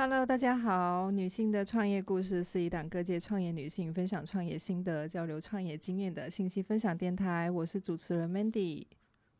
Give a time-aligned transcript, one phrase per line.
[0.00, 1.10] Hello，大家好。
[1.10, 7.50] 女性的创业故事是一档各界创业女性分享创业心得、交流创业经验的信息分享电台。
[7.50, 8.86] 我是主持人 Mandy。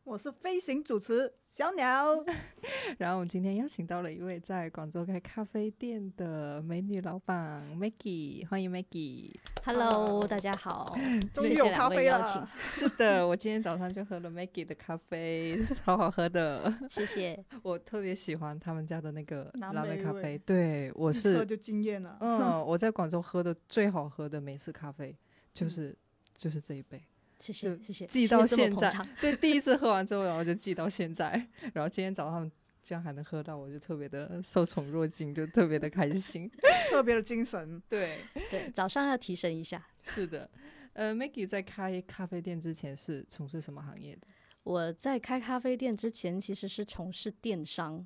[0.09, 2.25] 我是飞行主持小鸟，
[2.97, 9.35] 然后我们今天邀请到了一位在广州开咖啡店的美女老板 Maggie，欢迎 Maggie。
[9.63, 10.97] Hello，大家好，
[11.35, 16.73] 终于有咖啡了，， 是的，我今天早上就喝了 Maggie 的咖啡，超好喝的。
[16.89, 17.39] 谢谢。
[17.63, 22.17] 我特别喜欢他们家的那个蓝蓝莓咖啡，对我是喝是就惊艳了。
[22.21, 25.15] 嗯，我在广州喝的最好喝的美式咖啡
[25.53, 25.95] 就是、
[26.35, 26.99] 就是这一杯。
[27.39, 31.31] 谢谢就谢谢，记到现在，对，第一次喝完之后，然后就记到现在，
[31.73, 32.53] 然后今天早上他们
[32.83, 36.51] 居然还能喝到，我就特别的受宠若惊，就特别的开心。
[36.91, 37.81] 特别的精神。
[37.89, 38.21] 对，
[38.51, 39.87] 对，早上要提神一下。
[40.03, 40.51] 是的。
[40.95, 44.27] 呃，Maggie 在开咖啡店之前是从事什么行业的？
[44.65, 48.05] 我在开咖啡店之前，其实是从事电商、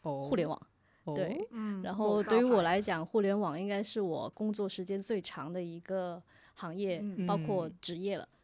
[0.00, 0.58] 哦，互联网。
[1.04, 6.22] 哦对，嗯，然后对于我，来讲，互联网应该是我工作时间最长的一个
[6.54, 8.22] 行业，嗯包括嗯职业了。
[8.22, 8.38] 嗯，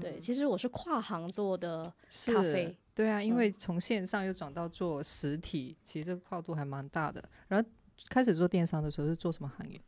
[0.00, 1.92] 对，其实我是跨行做的
[2.26, 2.76] 咖啡。
[2.94, 7.22] 对啊，因嗯为从线上又转到做实体，其实这个跨度还蛮大的。
[7.48, 7.68] 然后
[8.08, 9.80] 开始做电商的时候是做什么行业？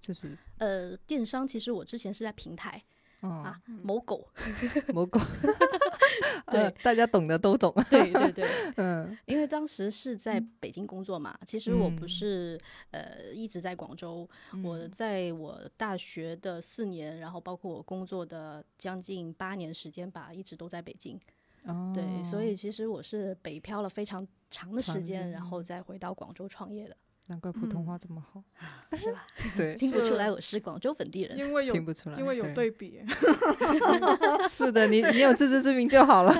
[0.00, 2.93] 就是呃，电商其实我之前是在平台嗯，
[3.30, 4.28] 啊，某狗。
[4.92, 5.20] 某狗，
[6.50, 6.62] 对。
[6.62, 7.72] 呃大家懂的都懂。
[7.90, 9.16] 对 对对，嗯。
[9.26, 12.08] 因为当时是在北京工作嘛，其实我不嗯。
[12.08, 14.28] 是、呃一直在广州，
[14.62, 21.18] 我在我大学的四年，然后包括我工作的将近八年时间吧，一直都在北京。
[21.66, 28.42] 哦，对，所以其实我是北漂了非常长的时时间，然后再回到广州创业的，难怪普通话这么好。
[28.96, 29.26] 是吧？
[29.56, 31.36] 对，听不出来我是广州本地人。
[31.38, 33.00] 因为有听不出来，因为有对对比，
[34.48, 36.34] 是的，你你有自知之明就好了。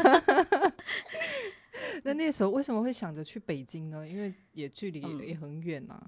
[2.02, 4.06] 那那时候为什么会想着去北京呢？
[4.06, 6.00] 因为也距离也,、很远呐、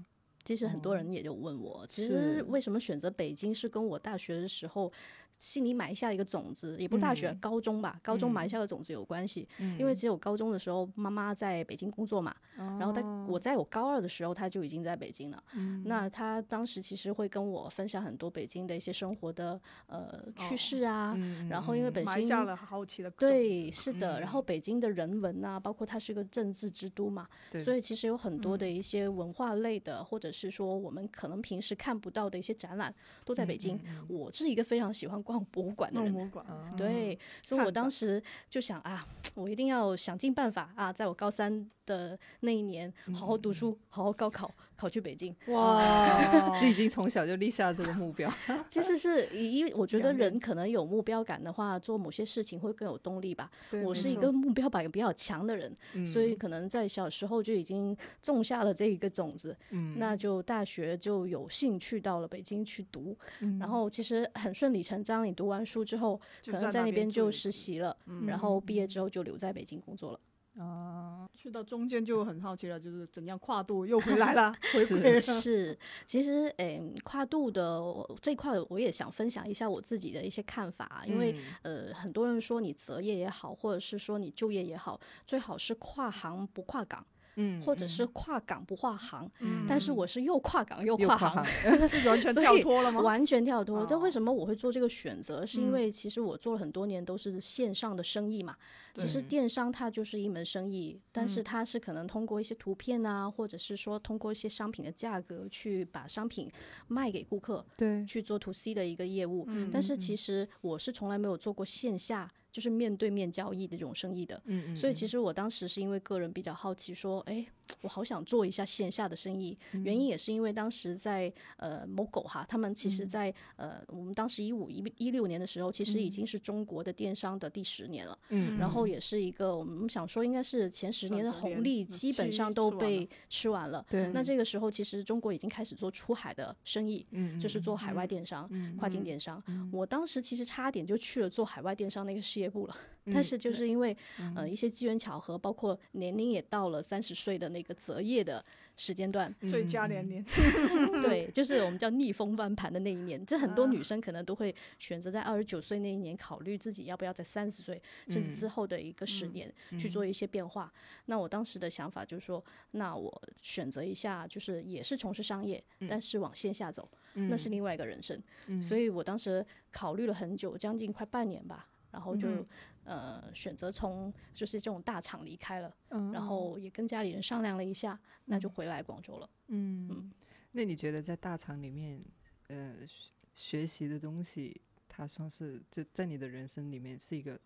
[0.43, 4.91] 其实很多哦人也就问我，其实为什么选择北京，是跟我大学的时候
[5.39, 9.47] 心里埋下一个种子，也不大学，嗯高中吧，高中埋嗯下的种子有关系。
[9.59, 15.43] 嗯因为只有高中的时候，妈妈在北京工作嘛，然后她我在我高二的时候，她就已经在北京了。
[15.53, 24.19] 嗯那她当时其实会跟我分享很多北京的一些生活的呃趣事啊，嗯然后因为本身埋下了好奇的对，是的。
[24.19, 27.27] 然后北京的人文啊，包括它是个政治之都嘛，
[27.63, 32.93] 所以其实有很多的一些文化类的，或者是说我们可能平时看不到的一些展览，
[33.23, 33.79] 都在北京。
[34.07, 36.13] 我是一个非常喜欢逛博物馆的人。
[36.13, 39.05] 博物馆，啊对，所以我当时就想啊，
[39.35, 45.35] 我一定要想尽办法啊，在我高三的那一年，好好读书，好好高考，考去北京。
[45.47, 48.31] 哇， 就已经从小就立下这个目标。
[48.69, 53.49] 其实是因为我觉得人可能有目标感的话，做某些事情会更有动力吧。
[53.71, 55.75] 对我是一个目标感比较强的人，
[56.05, 59.57] 所以嗯可能在小时候就已经种下了这一个种子。
[59.71, 70.19] 嗯那就大学就有幸去到了北京去读，嗯然后其实很顺理成章，你读完书之后，可能在那边边就实习了，嗯然后毕业之后就留在北京工作了。
[70.59, 75.21] 啊，去到中间就很好奇了，就是怎样跨度又回来了， 回是归了。
[75.21, 77.79] 是，其实诶、跨度的
[78.21, 81.87] 这块，我也想分享一下我自己的一些看法啊，因为、嗯。
[81.89, 87.05] 呃，很多人说你择业也好，或者是说你就业也好，最好是跨行不跨岗，
[87.37, 89.29] 嗯或者是跨岗不跨行。
[89.39, 91.43] 嗯但是我是又跨岗又又跨行，
[91.87, 92.99] 是完全跳脱了吗？
[93.01, 93.85] 完全跳脱。
[93.85, 95.45] 这为哦什么我会做这个选择？
[95.45, 98.55] 是因嗯为其实我做了很多年都是线上的生意嘛。
[98.95, 106.51] 其实电商它就是一门生意，但是嗯它是可能通过一些图片啊，或者是说通过一些商品的价格去把商品
[106.87, 109.45] 卖给顾客，对，去做 to C 的一个业务。
[109.49, 112.31] 嗯但是其实我是从来没有做过线下。
[112.57, 117.45] 就是面对面交易的这种生意的，嗯所以其实我当时是因为个人比较好奇，说，哎，
[117.81, 119.57] 我好想做一下线下的生意。
[119.83, 128.17] 原因也是因为当时在呃某狗哈，他们其实在、呃我们当时一五一一六年的时候，其实已经是中国的电商的第十年了。
[128.29, 133.85] 嗯然后也是一个我们想说应该是前十年的红利嗯基本上都被吃完了。
[133.89, 139.41] 对，那这个时候其实中国已经开始做出海的生意，嗯就是做海外电商、跨境电商。
[139.71, 142.75] 我当时其实差点就去了做海外电商那个事业部了，
[143.13, 143.95] 但是就是因为
[144.35, 148.43] 呃一些机缘巧合，包括年龄也到了三十岁的那个择业的
[148.75, 150.23] 时间段，最佳年龄，
[151.01, 153.25] 对，就是我们叫逆风翻盘的那一年。
[153.25, 160.71] 这很多啊女生可能都会选择在二十九岁那一年考虑自己要不要在三十岁甚至之后的一个十年去做一些变化。
[161.05, 168.21] 那我当时的想法就是说，那我选择一下，就是也是从事商业，但是往线下走，那是另外一个人生。
[168.61, 171.67] 所以我当时考虑了很久，将近快半年吧。
[171.89, 172.45] 然后就、嗯
[172.87, 179.29] 呃选择从就是这种大厂离开了，嗯然后也跟家里人商量了一下，那就回来广州了。
[179.47, 180.11] 嗯，
[180.53, 182.01] 那你觉得在大厂里面，
[182.47, 187.39] 呃，学学习的东西，它算是就在你的人生里面是一个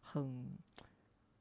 [0.00, 0.46] 很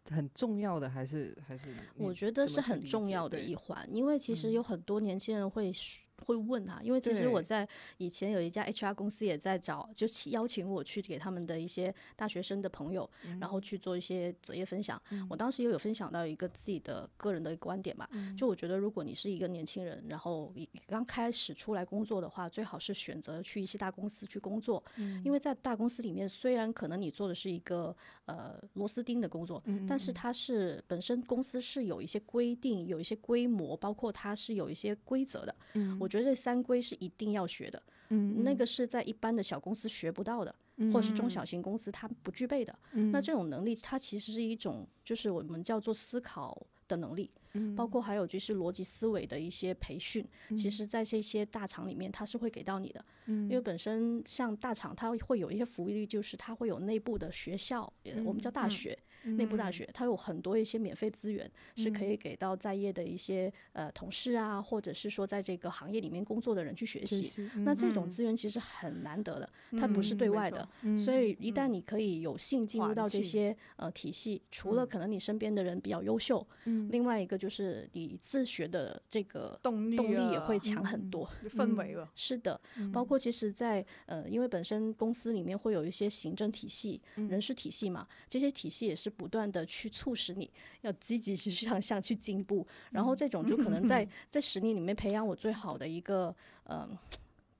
[0.10, 3.30] 很重要的，还是还是我觉得是很重要？
[3.30, 4.52] 的一环，因为其实嗯。
[4.52, 7.68] 有很多年轻人会说会问他，因为其实我在
[7.98, 15.02] 以前有一家 HR 公司也在找，就邀请我去给他们的一些大学生的朋友，嗯然后去做一些择业分享。
[15.30, 18.36] 我当时也有分享到一个自己的个人的观点吧，嗯。
[18.36, 20.54] 就我觉得如果你是一个年轻人，然后
[20.88, 25.22] 刚开始出来工作的话，最好是选择去一些大公司去工作，嗯。
[25.24, 27.96] 因为在大公司里面，虽然可能你做的是一个
[28.26, 35.56] 呃螺丝钉的工作，嗯但是它是本身公司是有一些规定，有一些规模，包括它是有一些规则的。
[35.74, 40.54] 嗯我觉得这三规是一定要学的，嗯那个是在一般的小公司学不到的，
[40.94, 42.78] 或者是中小型公司它不具备的。
[42.94, 46.56] 嗯那这种能力，它其实是一种就是我们叫做思考
[46.88, 47.32] 的能力。
[47.58, 53.04] 嗯包括还有就是逻辑思维的一些培训，其实，在这些大厂里面，它是会给到你的。
[53.26, 67.50] 因为本身像大厂，它会有一些福利，就是它会有内部的学校，呃我们叫大学，内部大学，它有很多一些免费资源，是可以给到在业的一些呃同事啊，或者是说在这个行业里面工作的人去学习。
[67.58, 69.50] 那这种资源其实很难得的，
[69.80, 70.68] 它不是对外的，
[70.98, 76.46] 所以一旦你可以有幸进入到这些呃体系，除了可能你身边的人比较优秀，
[76.90, 81.30] 另外一个就是你自学的这个动力动力也啊会强很多。
[81.56, 82.60] 氛围了，是的，
[82.92, 90.50] 包括其实在，呃，因为本身公司里面会有一些行政体系、人事体系嘛，这些体系也是不断的去促使你
[90.82, 92.66] 要积极去向上去进步。
[92.92, 96.88] 然后这种就可能在在十年里面培养我最好的一个，呃，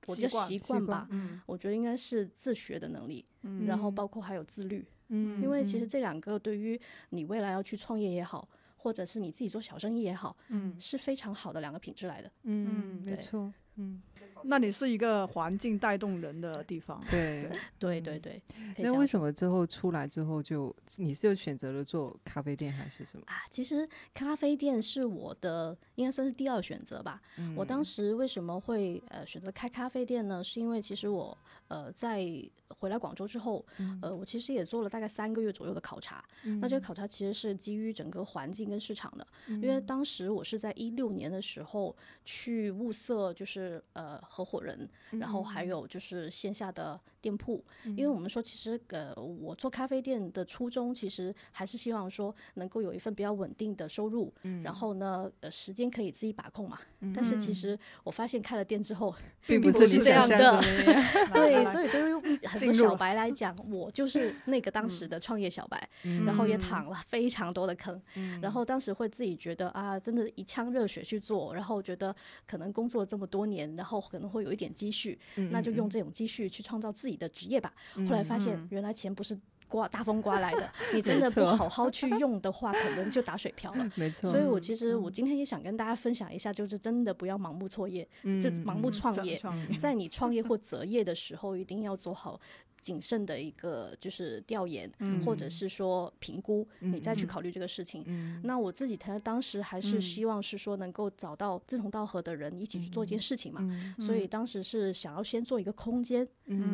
[0.06, 1.40] 我觉得习惯吧，嗯。
[1.46, 3.24] 我觉得应该是自学的能力，
[3.66, 4.86] 然后包括还有自律。
[5.08, 5.42] 嗯。
[5.42, 6.80] 因为其实这两个对于
[7.10, 10.76] 你未来要去创业也好，或者是你自己做小生意也好，嗯。
[10.80, 12.30] 是非常好的两个品质来的。
[12.44, 13.16] 嗯，没对。
[13.20, 14.00] 错，嗯，
[14.44, 17.50] 那你是一个环境带动人的地方，对。
[17.78, 18.40] 对对对，
[18.78, 23.24] 那为什么之后出来之后就你是又选择了做咖啡店还是什么？
[23.26, 27.20] 啊，其实咖啡店是我的应该算是第二选择吧。
[27.56, 30.42] 我当时为什么会呃选择开咖啡店呢？
[30.44, 31.36] 是因为其实我
[31.68, 32.24] 呃在
[32.68, 33.64] 回来广州之后，
[34.02, 36.24] 呃我其实也做了大概三个月左右的考察。
[36.60, 47.64] 那这个考察其实是基于整个环境跟市场的，因为当时我是在一六年的时候去物色，就是呃合伙人，然后还有就是线下的店铺。
[47.84, 54.30] 因为我们说，其实呃，我做咖啡店的初衷，其实还是希望说能够有一份比较稳定的收入，
[54.62, 56.78] 然后呢，呃，时间可以自己把控嘛。
[57.14, 59.14] 但是其实我发现开了店之后，
[59.46, 60.60] 并不不是这样的。
[61.32, 62.14] 对，所以对于
[62.46, 65.88] 很多小白来讲，我就是那个当时的创业小白，
[66.26, 66.56] 然后也。
[66.66, 68.02] 躺了非常多的坑，
[68.40, 75.18] 然后当时会自己觉得啊，真的一腔热血去做，然后觉得可能工作这么多年，然后可能会有一点积蓄，
[75.50, 77.72] 那就用这种积蓄去创造自己的职业吧。
[77.94, 79.38] 后来发现原来钱不是。
[79.68, 83.90] 刮大风刮来的， 你真的不好好去用的话，可能就打水漂了。
[83.98, 89.36] 没错，所以我其实我今天也想跟大家分享一下，就是真的不要盲目创业，就盲目创业。
[89.36, 92.40] 创业在你创业或择业的时候，一定要做好
[92.86, 94.88] 谨慎的一个就是调研，
[95.24, 98.04] 或者是说评估，你再去考虑这个事情。
[98.44, 103.60] 那我自己他当时还是希望是说能够找到志同道合的人一起去做一件事情嘛，
[103.98, 106.24] 所以当时是想要先做一个空间，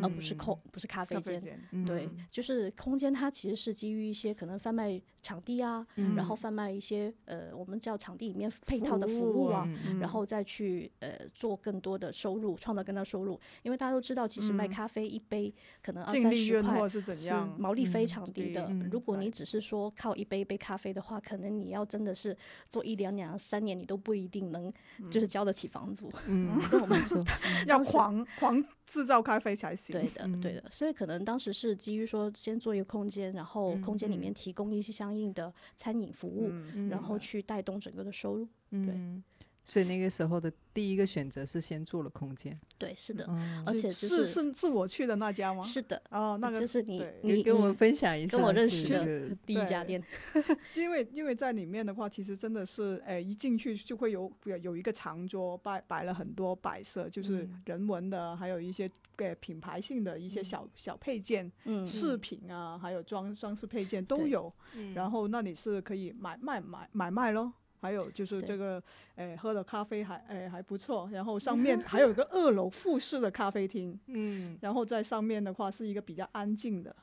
[0.03, 1.41] 而不是空不是咖啡间。
[1.83, 5.83] 对，就是空间，它其实是基于一些可能贩卖场地啊，
[6.15, 9.67] 然后贩卖一些呃，我们叫场地里面配套的服务啊，
[9.99, 13.39] 然后再去呃做更多的收入，创造更多的收入。
[13.63, 18.65] 因为大家都知道，其实卖咖啡一杯可能二净三十块利润或，是怎样，毛利非常低的。
[18.69, 22.35] 嗯如果你只是说靠一杯一杯咖啡的话，可能你要真的是
[22.69, 24.71] 做一两年、三年，你都不一定能
[25.09, 26.11] 就是交得起房租。
[26.27, 26.99] 嗯，所以我们
[27.67, 29.93] 要狂狂制造咖啡才行。
[29.93, 38.47] 对的，对的，所以可能当时是基于说，先做一个空间，然后空间里面提供一些相应的餐饮服务，嗯然后去带动整个的收入。
[38.71, 39.23] 嗯，
[39.63, 45.63] 所以那个时候的第一个选择是先做了空间，对，是的，嗯，而且就是是是是我去的那家吗？
[45.63, 50.03] 是的，哦，那个就是你对你给给我们分享一下，跟我认识的第一家店，
[50.75, 57.61] 因为因为在里面的话，其实真的是，哎，一进去就会有有有一个长桌摆摆了很多摆设，就是嗯。
[57.65, 64.51] 人文的，还有一些给品牌性的一些小小配件、嗯，饰品啊，还有装装饰配件都有。
[64.73, 64.93] 嗯。
[64.93, 67.53] 然后那里是可以买卖买买卖咯。
[67.83, 68.81] 还有就是这个，
[69.15, 74.57] 哎，喝的咖啡还哎还不错，然后上面 还有一个二楼复式的咖啡厅，嗯。
[74.61, 76.95] 然后在上面的话是一个比较安静的，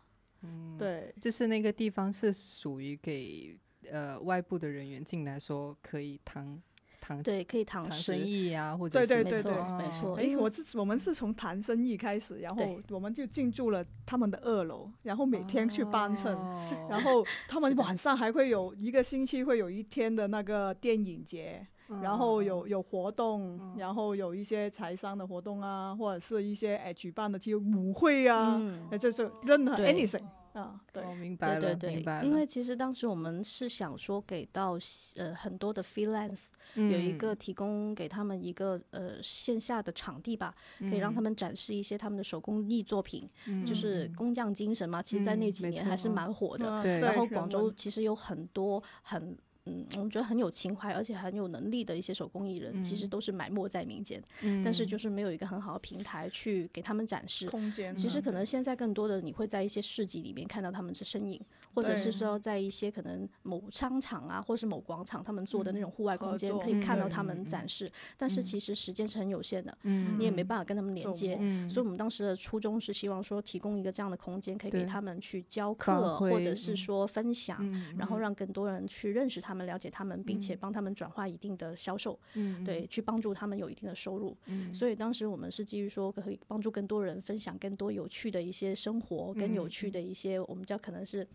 [0.42, 3.54] 嗯，对，就是那个地方是属于给
[3.90, 6.58] 呃外部的人员进来说可以谈
[7.16, 8.18] 谈对，可以堂谈生。
[8.18, 10.14] 意啊，或者对是对对对没错，没错。
[10.16, 21.66] 哎，因为我是我们是从谈生意开始，然后我们就进驻了他们的二楼，然后每天去帮衬，哦 然后他们晚上还会有一个星期会有一天的那个电影节，
[22.02, 28.60] 然后有有活动，然后有一些财商的活动啊，或者是一些哎举办的这些舞会啊，
[28.98, 30.22] 就是任何 anything
[30.60, 34.78] 啊，对哦，明白了，对对明白了，对，因为其实当时我们是想说给到
[35.16, 43.28] 呃很多的 freelance 有一嗯个提供给他们一个呃线下的场地吧，可以让他们展示一些他们的手工艺作品，
[43.66, 45.02] 就是工匠精神嘛。
[45.02, 46.80] 其实，在那几年还是蛮火的。
[46.80, 49.36] 嗯对然后广州其实有很多很。
[49.70, 57.48] 嗯，我们觉得很有情怀，而且很有能力的一些手工艺人，其实都是埋没在民间，嗯但是就是没有一个很好的平台去给他们展示。
[57.48, 61.40] 空间，其实嗯可能现在更多的你会在一些市集里面看到他们的身影，
[61.74, 67.90] 或者是说在一些可能某商场啊，或是某广场他们做的那种户外空间，可以看到嗯他们展示。
[68.16, 71.36] 但是其实时间是很有限的，嗯你也没办法跟他们连接。
[71.40, 71.68] 嗯。
[71.70, 84.36] 所以，我们当时的初衷是希望说，提供一个这样的空间，可以给他们去教课，或者是说分享，嗯然后让更多人去认识他们、了解他们，并且帮他们转化一定的销售，嗯对，去帮助他们有一定的收入。
[84.46, 91.26] 嗯所以当时我们是基于说可以帮助更多人分享更多有趣的一些生活，跟有趣的一些我们叫可能是。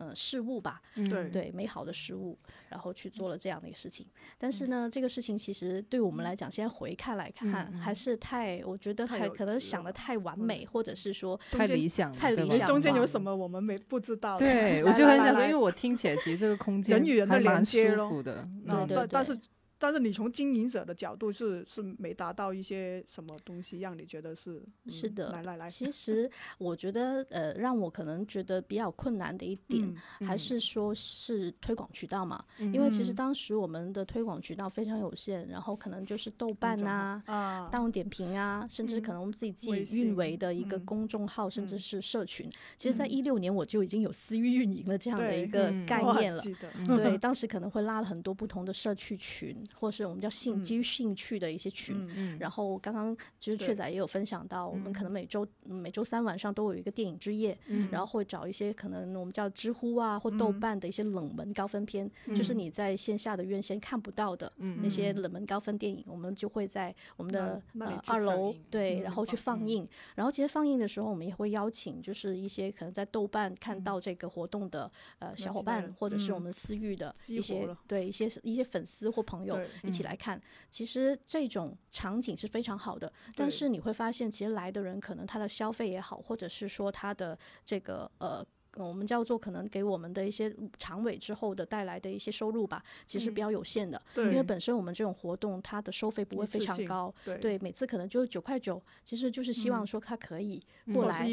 [0.00, 2.38] 呃，事物吧，对对美好的事物，
[2.70, 4.06] 然后去做了这样的一个事情。
[4.38, 14.38] 但是呢，这个事情其实对我们来讲，现在回看来看，还是太，我觉得还可能想的太完美，或者是说太理想，太理想中间有什么我们没不知道？
[14.38, 19.38] 对，我就很想说，因为我听起来其实这个空间人与人的还蛮连接咯舒服的，啊嗯对但但是
[19.80, 29.82] 但是你从经营者的角度是是没达到一些什么东西，让你觉得是嗯是的来来来，其实 我觉得，呃，让我可能觉得比较困难的一点，
[30.20, 32.44] 嗯还是说是推广渠道嘛。
[32.58, 42.46] 因为其实当时我们的推广渠道非常有限，然后可能就是豆瓣呐、啊，大众点评啊，甚至可能我们自己自己运维的一个嗯公众号，甚至嗯是社群。
[42.76, 46.42] 其实，在一六年我就已经有私域运营了这样的一个概念了。
[46.86, 52.08] 对，当时可能会拉了很多不同的社区群，或是我们叫兴基于兴趣的一些群。
[52.38, 53.68] 然后刚刚其实对。
[53.68, 57.88] 雀仔也有分享到，我们可能每周、嗯每周三晚上都有一个电影之夜，嗯。
[57.92, 67.62] 然后会找一些可能我们叫知乎啊或豆瓣的一些冷门高分片，就是你在线下的院线看不到的那些冷门高分电影，我们就会在我们的
[68.06, 69.88] 二楼对，嗯然后去放放映。
[70.14, 76.42] 然后其实放映的时候，我们也会邀请就是一些可能在豆瓣看到这个活动的呃小伙伴或者是我嗯。
[76.42, 80.40] 们私域的一些了对一些一些粉丝或朋友对一起来看。
[80.68, 88.46] 其实这种场景是非常好的，但是你会发现，其实来的人可能他的消费也好，或者是说他的这个呃。
[88.74, 97.38] 呃我们叫做可能给我们的一些长尾之后的带来的一些收入吧，其实比较有限的，因为本身我们这种活动它的收费不会非常高，对。
[97.38, 100.62] 对，每次可能就九块九，其实就是希望说他可以
[100.92, 101.28] 过来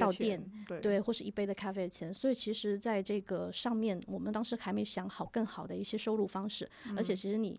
[0.00, 0.80] 到店，对。
[0.80, 2.12] 对，或是一杯的咖啡的钱。
[2.12, 7.58] 所以其实在这个上面，我们当时还没想好更好的一些收入方式，而且其实你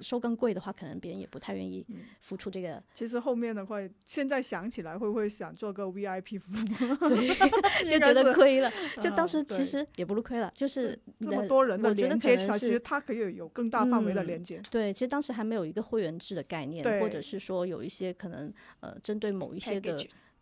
[0.00, 1.84] 收更贵的话，可能别人也不太愿意
[2.20, 3.76] 付出这个，其实后面的话，
[4.06, 7.08] 现在想起来会不会想做个 VIP 服务？
[7.08, 7.28] 对，
[7.88, 8.70] 就觉得亏了。
[9.00, 14.60] 就当啊时其实也不是亏了，就是这么呃多人的连接其实它可以有更大范围的嗯连接。
[14.70, 19.96] 对，其实当时还没有一个会员制的概念，或者是说有一些可能呃针对某一些的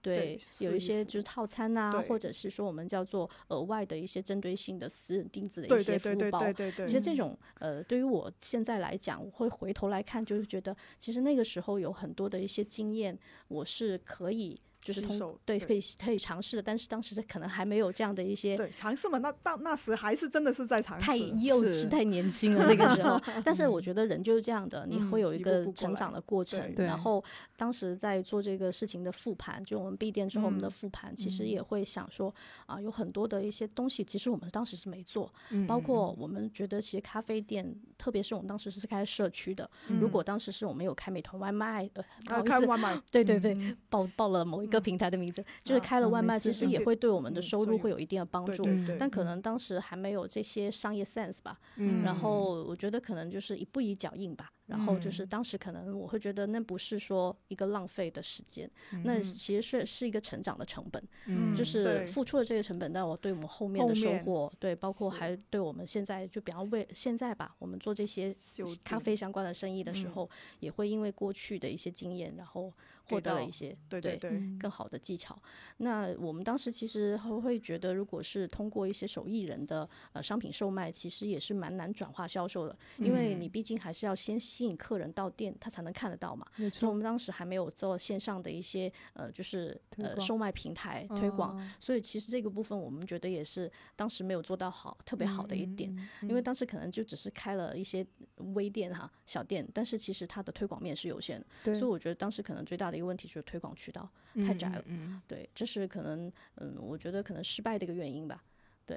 [0.05, 6.41] 对对，有一些就是套餐啊、或者是说我们叫做额外的一些针对性的私人定制的一些服务包。
[6.87, 13.19] 其实这种呃，对于我现在来讲，我会回头来看，就是觉得其实那个时候有很多的一些经验，
[13.49, 21.07] 我是可以就是通对对可以可以尝试的，但是当时可能还没有这样的一些对尝试嘛，那到那时还是真的是在尝试。
[21.07, 23.19] 太幼稚、太年轻了那个时候。
[23.43, 26.75] 但是我觉得人就是这样的，你嗯会有一个成长的过程。
[26.75, 27.25] 对然后
[27.57, 32.35] 当时在做这个事情的复盘，就我们闭店之后，我们的嗯复盘其实也会想说
[32.67, 42.51] 啊，有很多的一些东西，其实我们当时是没做，嗯包括我们觉得其实咖啡店，特别是我们当时是开社区的，如果当时是我们有开美团外卖，呃，不啊，好意思。
[42.51, 48.65] 开外卖，对对对，报报了某一个平台的名字，就是啊开了外卖，其实也嗯会对我们的收入会有一定的帮助。
[48.99, 68.35] 但可能当时还没有这些商业 sense 吧，嗯然后我觉得可能就是一步一脚印吧，然后就是当时可能我会觉得那不是说一个浪费的时间，嗯那其实是是一个成长的成本，嗯就是付出了这个成本，但我对我们后面的收获，对，包括还对我们现在就比方为现在吧，我们做这些
[68.83, 70.13] 咖啡相关的生意的时嗯。
[70.13, 70.31] 候，
[70.61, 72.73] 也会因为过去的一些经验，然后
[73.05, 74.59] 获得了一些对对对，嗯。
[74.59, 75.37] 更好的技巧。
[75.79, 83.41] 那我们当时其实会会觉得，如果是通过一些手艺人的呃商品售卖，其实也是蛮难转化销售的，因为嗯。
[83.41, 86.47] 你毕竟还是要先吸引客人到店，他才能看得到嘛。
[86.73, 91.71] 所以我们当时还没有做线上的一些呃，就是呃售卖平台推广，哦。
[91.81, 95.91] 所以其实这个部分我们觉得也是当时没有做到好特别好的一点，
[96.23, 98.07] 嗯因为当时可能就只是开了一些
[98.55, 104.09] 微店哈小店，但是其实它的推广面是有限的，所以我觉得当时可能最大的一个问题就是推广渠道
[104.47, 104.85] 太窄了，
[105.27, 108.45] 对，这是可能嗯，我觉得可能失败的一个原因吧。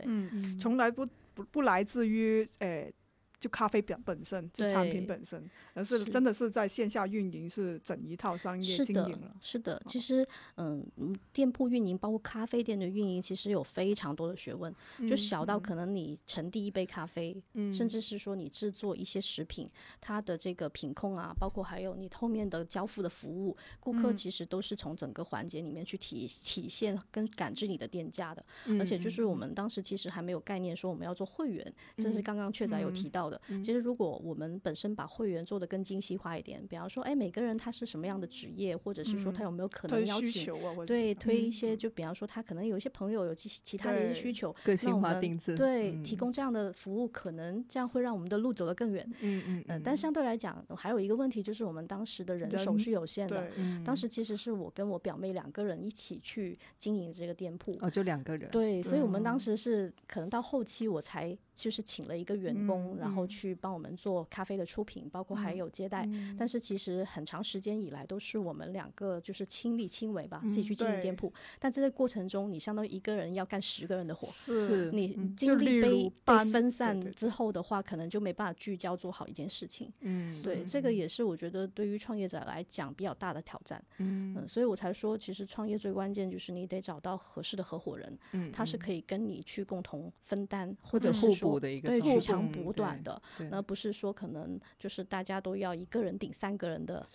[0.05, 2.93] 嗯，从来不不不来自于诶。
[3.39, 9.81] 就咖啡本本身，就产品本身，而是是真的是在线下运营，是整一套商业是的经营了。，是的。
[9.87, 14.73] 其实，嗯，嗯店铺运营，包括咖啡店的运营，其实有非常多的学问。
[15.07, 19.69] 就小到可能你盛第一杯咖啡，嗯甚至是说你制作一些食品，
[20.01, 28.43] 它的这个品控啊，包括还有你后面的交付的服务，顾客嗯其实都是从整个环节里面去体体现跟感知你的店家的。
[28.65, 33.39] 嗯而且就是我们当时其实还没有概念说我们要做会员，这是刚刚雀仔有提到的。
[33.63, 40.47] 其实如果我们本身把会员做得更精细化一点，比方说，哎，每个人他是什么样的职业，或者是说他有没有可能邀请。
[40.85, 49.07] 对，推一些，就比方说，他可能有一些朋友有其其他的一些需求，个性化定制，对，嗯提供这样的服务，可能这样会让我们的路走得更远。
[49.21, 53.49] 嗯嗯嗯，但相对来讲，还有一个问题就是我们当时的人手是有限的。
[53.55, 66.07] 嗯当时其实是我跟我表妹两个人一起去经营这个店铺，哦就两个人，对，所以我们当时是可能到后期我才就是请了一个员工，然后去帮我们做咖啡的出品，包括还有接待。
[66.37, 71.33] 但是其实很长时间以来都是我们两个就是亲力亲为吧，自己去经营店铺。
[71.59, 74.27] 但在这个过程中，你相当于一个人要干十个人的活。
[74.27, 79.91] 是你嗯精力被被分散之后的话，可能就没办法聚焦做好一件事情。
[80.01, 83.83] 嗯对，这个也是我觉得对于创业者来讲比较大的挑战。
[83.97, 97.05] 嗯，所以我才说，其实创业最关键就是你得找到合适的合伙人，嗯他是可以跟你去共同分担，或者是说补的一个对状态嗯取长补短的，对而不是说可能就是大家都要一个人顶三个人的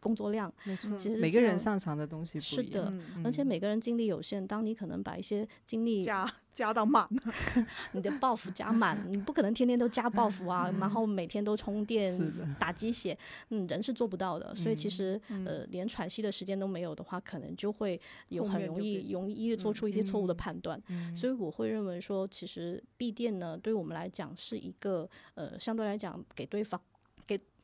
[0.00, 0.52] 工作量。
[0.96, 6.04] 其实每个人擅长的东西不是一样，的，嗯而且每个人精力有限，当你可能把一些精力
[6.52, 7.08] 加加到满，
[7.92, 12.16] 你的 buff 加满， 你不可能天天都加 buff 啊，然后每天都充电、
[12.58, 13.16] 打鸡血，
[13.50, 14.54] 嗯，人是做不到的。
[14.54, 20.80] 所以其实呃，连喘息的时间都没有的话，可能就会有很容易容易做出一些错误的判断。
[20.88, 26.80] 嗯所以我会认为说，其实闭店呢，对我们来讲是一个呃，相对来讲给对方。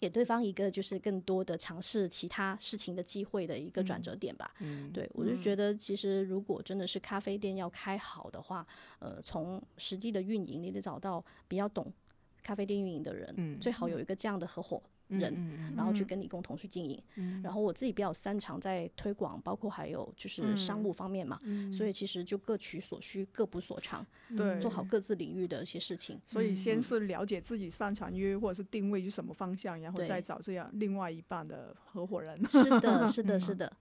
[0.01, 4.55] 给给对方一个就是更多的尝试其他事情的机会的一个转折点吧。
[4.61, 8.67] 嗯，对，我就觉得其实如果真的是咖啡店要开好的话，
[9.01, 11.93] 呃，从实际的运营，你得找到比较懂
[12.43, 17.03] 咖啡店运营的人，嗯最好有一个这样的合伙人，嗯嗯然后去跟你共同去经营。
[17.43, 21.39] 然后我自己比较擅长在推广，包括还有就是商务方面嘛，
[21.73, 26.21] 所以其实就各取所需，各补所长，对，做好各自领域的一些事情。
[26.27, 32.39] 所以先是了解自己擅长于或者是定位于什么方向，然后再找这样另外一半的合伙人。
[32.49, 33.73] 是的，是的，是的，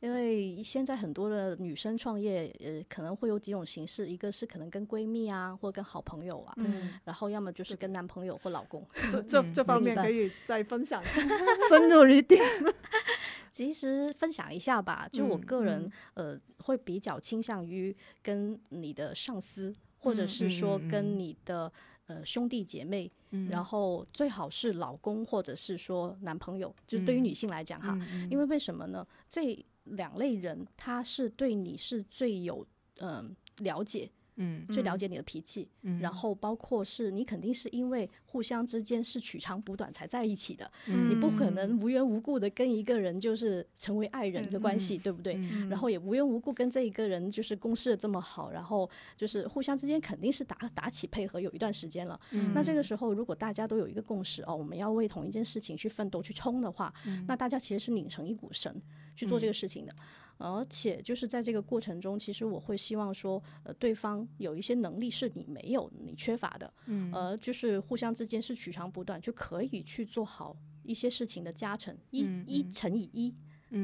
[0.00, 8.86] 因为现在很多的女生创业，呃，可能会有几种形式，一个是可能跟闺蜜啊，或跟好朋友啊，嗯，然后要么就是跟男朋友或老公。
[9.10, 9.22] 这。
[9.22, 11.02] 这这方面可以再分享
[11.68, 12.42] 深入一点。
[13.52, 21.72] 其实分享一下吧，就我嗯个人、呃会比较倾向于跟你的上司，或者嗯是说跟你的
[22.06, 23.10] 呃兄弟姐妹，
[23.50, 27.96] 然后最好是老公或者是说男朋友，就是对于女性来讲哈，
[28.28, 29.06] 因为为什么呢？
[29.28, 32.66] 这两类人他是对你是最有
[32.98, 34.10] 嗯、了解。
[34.36, 34.66] 嗯。
[34.68, 36.00] 最了解你的脾气，嗯。
[36.00, 45.34] 然后包括是你肯定是因为互相之间是取长补短才在一起的，嗯你不可能无缘无故的跟一个人就是成为爱人的关系，对不对？
[45.68, 52.18] 然后也无缘无故跟这一个人就是共事的这么好，然后就是互相之间肯定是打打起配合有一段时间了。
[52.54, 56.92] 那这个时候如果大家都有一个共识哦，我们要为同一件事情去奋斗去冲的话，
[57.26, 58.74] 那大家其实是拧成一股绳
[59.14, 59.92] 去做这个事情的。
[60.38, 73.34] 而且就是在这个过程中，其实我会希望说，呃，对方有一些能力是你没有、你缺乏的，嗯，而就是互相之间是取长补短，就可以去做好一些事情的加成，一、一乘以一。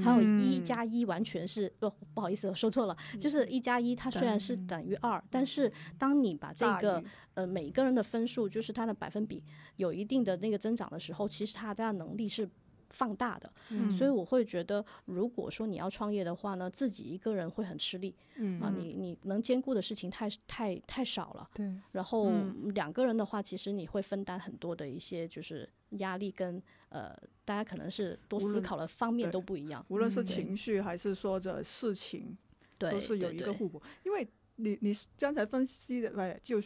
[0.00, 3.18] 还有一加一完全是不不好意思，我说错了，嗯。
[3.20, 7.02] 就是一加一它虽然是等于二，但是当你把这个
[7.34, 9.42] 呃每个人的分数，就是它的百分比
[9.76, 12.48] 有一定的那个增长的时候，其实他的能力是
[12.92, 13.52] 放大的。
[13.70, 18.14] 嗯所以我会觉得，如果说你要创业的话呢，自己一个人会很吃力。
[18.36, 21.50] 嗯啊，你你能兼顾的事情太太太少了。
[21.54, 29.84] 对，然后嗯两个人的话，其实你会分担很多的一些就是压力跟呃，大家可能是多思考的方面都不一样。
[29.88, 32.36] 无论是情绪还是说着事情，
[32.78, 33.82] 对，都是有一个互补。
[34.04, 34.26] 因为
[34.56, 36.60] 你你刚才分析的，哎，就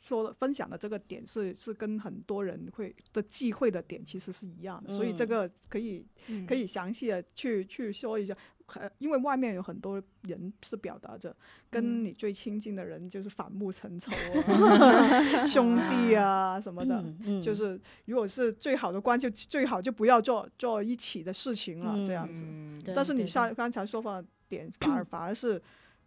[0.00, 5.28] 说了分享的这个点是是跟很多人会的忌讳的点其实是一样的，所以这嗯。
[5.28, 6.06] 个可以
[6.48, 8.36] 可以详细的去去说一下。
[8.76, 11.36] 呃，因为外面有很多人是表达着
[11.68, 12.04] 跟嗯。
[12.04, 14.12] 你最亲近的人就是反目成仇
[14.46, 17.04] 啊， 兄弟啊什么的，
[17.42, 22.44] 就 是如果是最好的关系，最好就不要做做一起的事情了，这样子。
[22.46, 22.80] 嗯。
[22.94, 25.60] 但是你像刚才说法点，反而反而是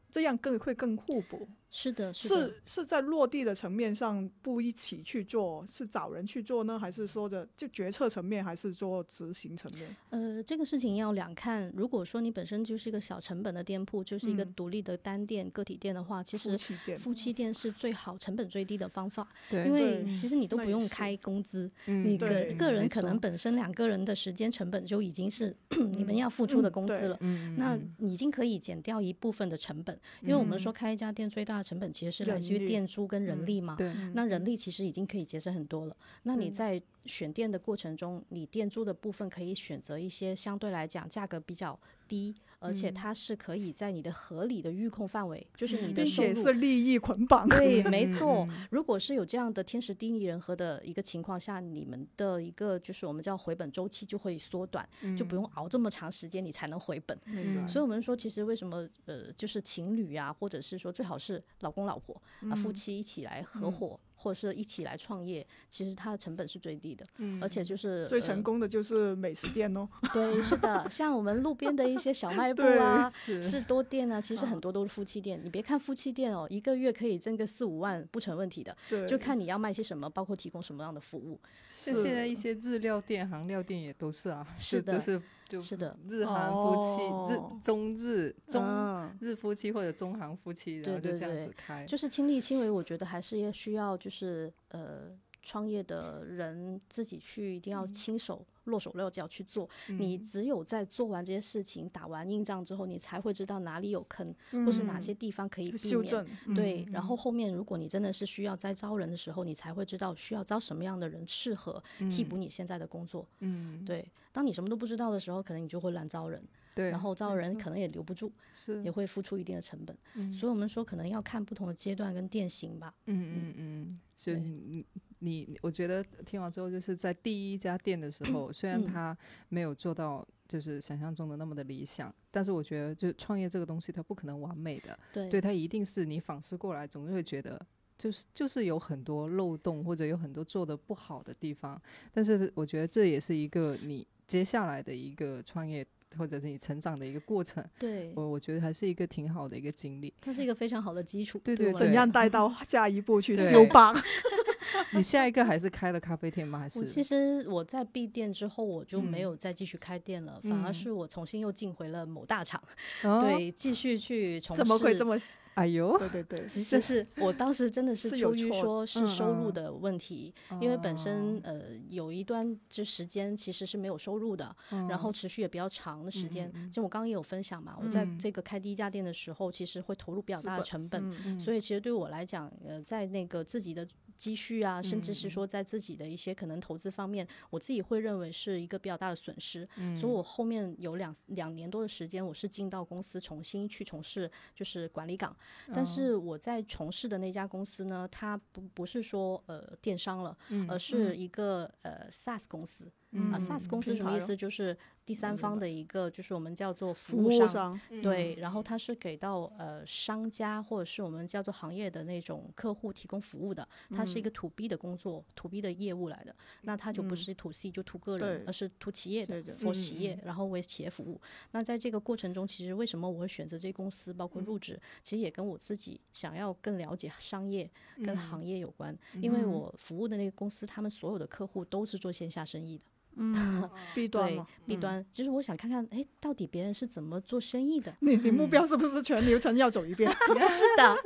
[0.10, 2.36] 这样更会更互补，是的，是的。
[2.36, 9.96] 是是在落地的层面上不一起去做，是找人去做呢，还是说的就决策层面，还是做执行层面？
[10.12, 11.74] 呃，这个事情要两看。
[11.76, 25.56] 如果说你本身就是一个小成本的店铺，就是一个嗯独立的单店、个体店的话，其夫实妻店，夫妻店是最好、成本最低的方法，对，因为其实你都不用开工资，嗯你个个人可能本身两个人的时间成本就已经是
[25.92, 27.18] 你们要付出的工资了。
[27.22, 33.76] 嗯，那嗯你已经可以减掉一部分的成本，因为我们说开一家店最大的成本其实是来自于店租跟人嗯力嘛。
[33.78, 35.96] 对，那人力其实已经可以节省很多了。
[36.24, 46.34] 那你在选店的过程中，你店租的部分可以选择一些相对来讲价格比较低，而且它是可以在你的合理的预控范围，就是你的并且。
[46.34, 47.48] 是利益捆绑。
[47.48, 48.68] 对，嗯 没嗯错嗯。
[48.72, 57.18] 如果是有这样的天时地利人和的一个情况下，你们的一个就是我们叫回本周期就会缩短，就不用熬这么长时间你才能回本。
[57.26, 67.06] 明白所以我们说，其实为什么呃，就是情侣啊，或者是说最好是老公老婆啊，夫妻一起来合伙，或者是一起来创业，其实它的成本是最低的，
[67.42, 73.10] 而且就是最成呃功的就是美食店哦，对，是的，像我们路边的一些小卖 部啊。
[73.10, 75.40] 是士多店啊，其实很多都是夫妻店。
[75.44, 81.40] 你别看夫妻店哦，一个月可以挣个四五万不成问题的，对，就看你要卖些什么，包括提供什么样的服务。
[81.70, 87.28] 像现在一些日料店、韩料店也都是啊，是的就就是就是的，日韩夫妻、哦。
[87.30, 99.70] 日中日中、嗯，日夫妻或者中韩夫妻，然后就这样对子开，就是亲力亲为，我觉得还是要需要就是呃创业的人自己去一定要亲手落手落脚去做。
[99.88, 104.26] 你只有在做完这些事情、打完硬仗之后，你才会知道哪里有坑，
[104.66, 106.26] 或是哪些地方可以避免。
[106.56, 113.26] 对，然后后面如果你真的是需要再招人的时候，你才会知道需要招什么样的人适合替补你现在的工作。
[113.40, 116.42] 嗯，对，当你什么都不知道的时候，可能你就会乱招人，
[116.76, 119.96] 对，然后招人可能也留不住，是也会付出一定的成本。
[120.16, 122.94] 嗯所以我们说可能要看不同的阶段跟店型吧。
[123.06, 124.86] 嗯嗯嗯，所以你
[125.20, 129.18] 你你，我觉得听完之后，就是在第一家店的时候， 虽然嗯他
[129.50, 137.60] 没有做到就是想象中的那么的理想，但是我觉得，就是创业这个东西，它不可能完美的，对对，它一定是你反思过来，总是会觉得。
[137.96, 141.80] 就是就是有很多漏洞，或者有很多做的不好的地方，
[142.12, 145.86] 但是我觉得这也是一个你接下来的一个创业
[146.18, 150.14] 或者是你成长的一个过程，对，我我觉得还是一个挺好的一个经历。
[150.22, 151.40] 它是一个非常好的基础。
[151.44, 153.94] 对对我来怎样带 到下一步去修帮？
[154.94, 156.60] 你下一个还是开了咖啡店吗？
[156.60, 162.62] 还是我其实我在闭店之后，我就没嗯有再继续开店了，反而嗯是我重新又进回了某大厂，
[163.04, 164.60] 哦对，继续去从事。
[164.62, 165.16] 怎么会这么？
[165.56, 174.56] 哎呦，对对对， 其实是我当时真的是是有出于说是收入的问题，因为本身哦呃有一段就时间其实是没有收入的，
[174.90, 176.52] 然后持续也比较长的时间。
[176.72, 183.88] 就我刚刚也有分享嘛，我在嗯这个开第一家店的时候，其实会投入比较大的成本，嗯所以其实对我来讲，呃，在那个自己的
[184.24, 189.68] 积蓄啊，甚嗯至是说在自己的一些可能投资方面，我自己会认为是一个比较大的损失。
[189.76, 195.36] 嗯所以我后面有两两年多的时间，我是进到公司重新去从事就是管理岗，
[195.74, 202.90] 但哦是我在从事的那家公司呢，它不不是说呃电商了，嗯而是一个呃 SaaS 公司。
[203.32, 204.36] 啊，SaaS 公司什么意思？
[204.36, 207.50] 就是第三方的一个，就是我们叫做服服务务商。
[207.50, 216.34] 商，对，然后它是给到呃商家或者是我们叫做行业的那种客户提供服务的，它是一个 to B 的工作，to B 的业务来的。
[216.62, 221.20] 那它就不是 to C 就 to 个人，而是 to 企业的，for 企业，然后为企业服务。
[221.52, 227.70] 那在这个过程中，其实为什么我会选择这公司，包括入职，其实也跟我自己想要更了解商业
[228.06, 232.84] 跟行业有关，因为我服务的那个公司，他们所有的客户都是做线下生意的。
[233.16, 234.80] 嗯弊端对嘛 B 嗯。
[234.80, 237.94] 端，其实我想看看，哎，到底别人是怎么做生意的？
[238.02, 240.12] 你你目标是不是全流程要走一遍？
[240.50, 240.98] 是的，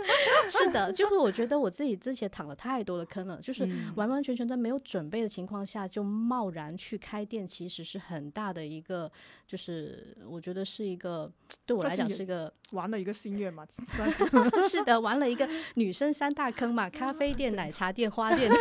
[0.49, 3.93] 是的，就是我觉得我自己之前躺了太多的坑了，就是嗯。
[3.95, 9.11] 完完全全在没有准备的情况下就贸然去开店，其实是很大的一个，
[9.45, 11.31] 就是我觉得是一个
[11.65, 14.23] 对我来讲是一个玩了一个心愿嘛，算是。
[14.69, 18.51] 是的，玩了一个女生三大坑嘛，咖啡店、奶茶店、花店，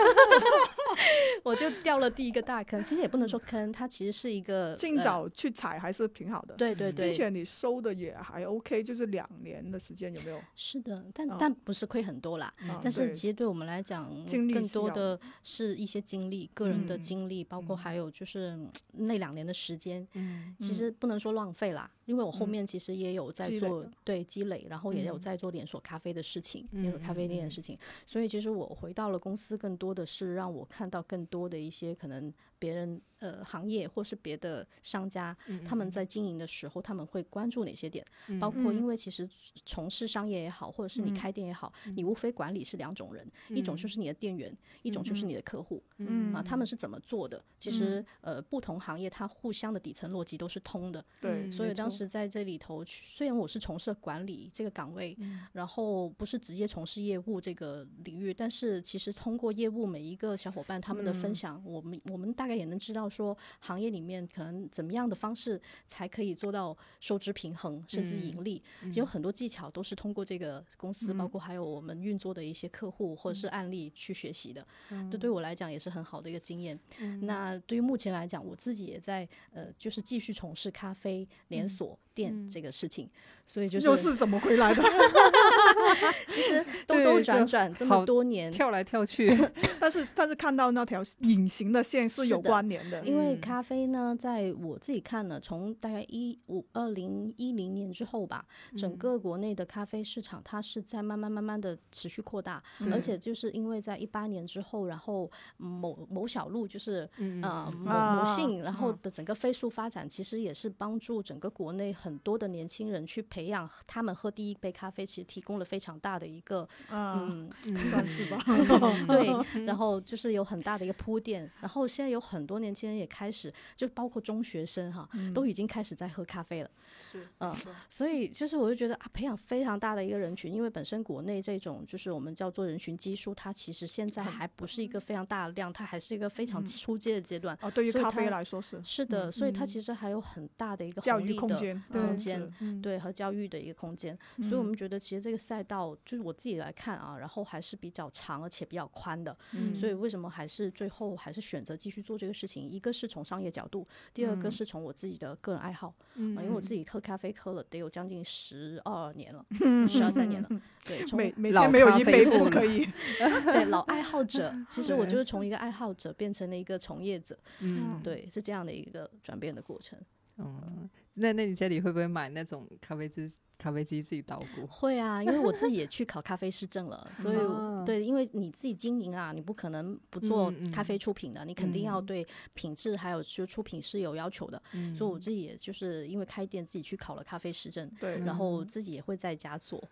[1.45, 2.83] 我就掉了第一个大坑。
[2.83, 6.55] 其实也不能说坑，它其实是一个呃尽早去踩还是挺好的。
[6.55, 10.41] 对对对，并且你收的也还 OK，就是两年的时间有没有？
[10.55, 12.53] 是的，但、嗯但不是亏很多啦。
[12.69, 14.11] 啊但是其实对我们来讲，
[14.53, 25.21] 更多的是一些经历，个人的嗯经历，包括还有就是嗯那两年的时间，嗯其实不能说浪费啦，因为我后嗯面其实也有在做了对积累，然后也有嗯。
[25.21, 27.45] 在做连锁咖啡的事情，连锁咖嗯啡店嗯。
[27.45, 38.05] 的事情，所以其实我回到了公司，更多的是让我看到更多的一些可能别人呃行业或是别的商家嗯他们在经营的时候，他们会关注哪些点，
[38.41, 38.77] 包括嗯。
[38.77, 39.29] 因为其实
[39.65, 41.15] 从事商业也好，或者是你嗯。
[41.15, 45.83] 开店也好，你无非管理是两种人，一种就是你的店员，一种就是你的客户。
[45.99, 46.33] 嗯。
[46.35, 47.43] 啊，他们是怎么做的？
[47.59, 51.05] 其实，呃，不同行业它互相的底层逻辑都是通的。
[51.21, 55.43] 对，所以当时在这里头，虽然我是从事管理这个岗位，嗯。
[55.53, 61.35] 然后不是直接从事业务这个领域，但是其实通过业务每一个小伙伴他们的分嗯。
[61.35, 68.63] 享，我们我们大概也能知道说，行业里面可能怎么样的方式才可以做到收支平衡，甚至嗯盈利。
[68.95, 74.67] 有很多技巧都是通过这个公司，包括还有我们运作的一些客户或者是案例去学习的。
[75.11, 76.79] 这对我来讲也是很好的一个经验。
[77.23, 83.09] 那对于目前来讲，我自己也在呃，就是继续从事咖啡连锁店这个事情，
[83.47, 84.83] 所以就是又是怎么回来的？
[86.33, 88.51] 其实兜兜转转这么多年。
[88.53, 89.29] 跳来跳去，
[89.81, 93.05] 但是但是看到那条隐形的线是有关联的。
[93.05, 93.41] 因为嗯。
[93.41, 98.45] 咖啡呢，在我自己看呢，从大概一五二零一零年之后吧，
[98.77, 107.43] 整个国内的咖啡市场它是在慢慢慢慢的持续扩大，而且就是因为在一八年之后，然后某某小路就是嗯。
[107.43, 108.99] 呃某啊某信，然后嗯。
[109.03, 117.51] 的整个飞速发展，其实也是帮助整个国内很多的年轻人去培养他们喝第一杯咖啡，其实提供了非常大的一个啊，嗯
[117.91, 118.43] 算是吧。
[119.09, 126.71] 对， 然后就是有很大的一个铺垫，然后现在有很多年轻人也开始，就包括中学生哈，都已经开始在喝咖啡了。
[127.05, 127.53] 是嗯，
[127.91, 137.57] 所以就是我就觉得啊，培养非常大的一个人群，因为本身国内这种就是我们叫做人群基数，它其实现在还不是一个非常大的量，它还是一个非常初阶的阶段。
[137.61, 142.17] 哦，对于咖啡来说是是的，所以它其实还有很大的一个教育红利的空间，空嗯。
[142.17, 149.75] 间对和教育的一个空间，所以我们觉得其实这个赛道就是我自己来看啊，然后还是比较长而且比较宽的，嗯。
[149.75, 152.67] 所以为什么还是最后还是选择继续做这个事情？
[152.67, 154.51] 一个是从商业角度，第二个嗯。
[154.51, 156.37] 是从我自己的个人爱好，嗯。
[156.39, 159.45] 啊因为我自己喝咖啡喝了得有将近十二年了，
[159.89, 160.49] 十二三年了，
[160.87, 162.89] 对，从每每老天没有咖一杯啡户了不可以。
[163.53, 168.01] 对老爱好者，其实我就是从一个爱好者变成了一个从业者，嗯。
[168.03, 169.99] 对，是这样的一个转变的过程。
[170.39, 173.31] 嗯，那那你家里会不会买那种咖啡机？
[173.59, 174.67] 咖啡机自己捣鼓？
[174.67, 177.39] 会啊，因为我自己也去考咖啡师证了，所以
[177.87, 184.63] 对，因为你自己经营啊，你不可能不做咖啡出品的，你肯定要嗯对品质还有就出品是有要求的。
[184.75, 189.83] 嗯所以我自己也就是因为开店，自己去考了咖啡师证，对，然后自己也会在家做。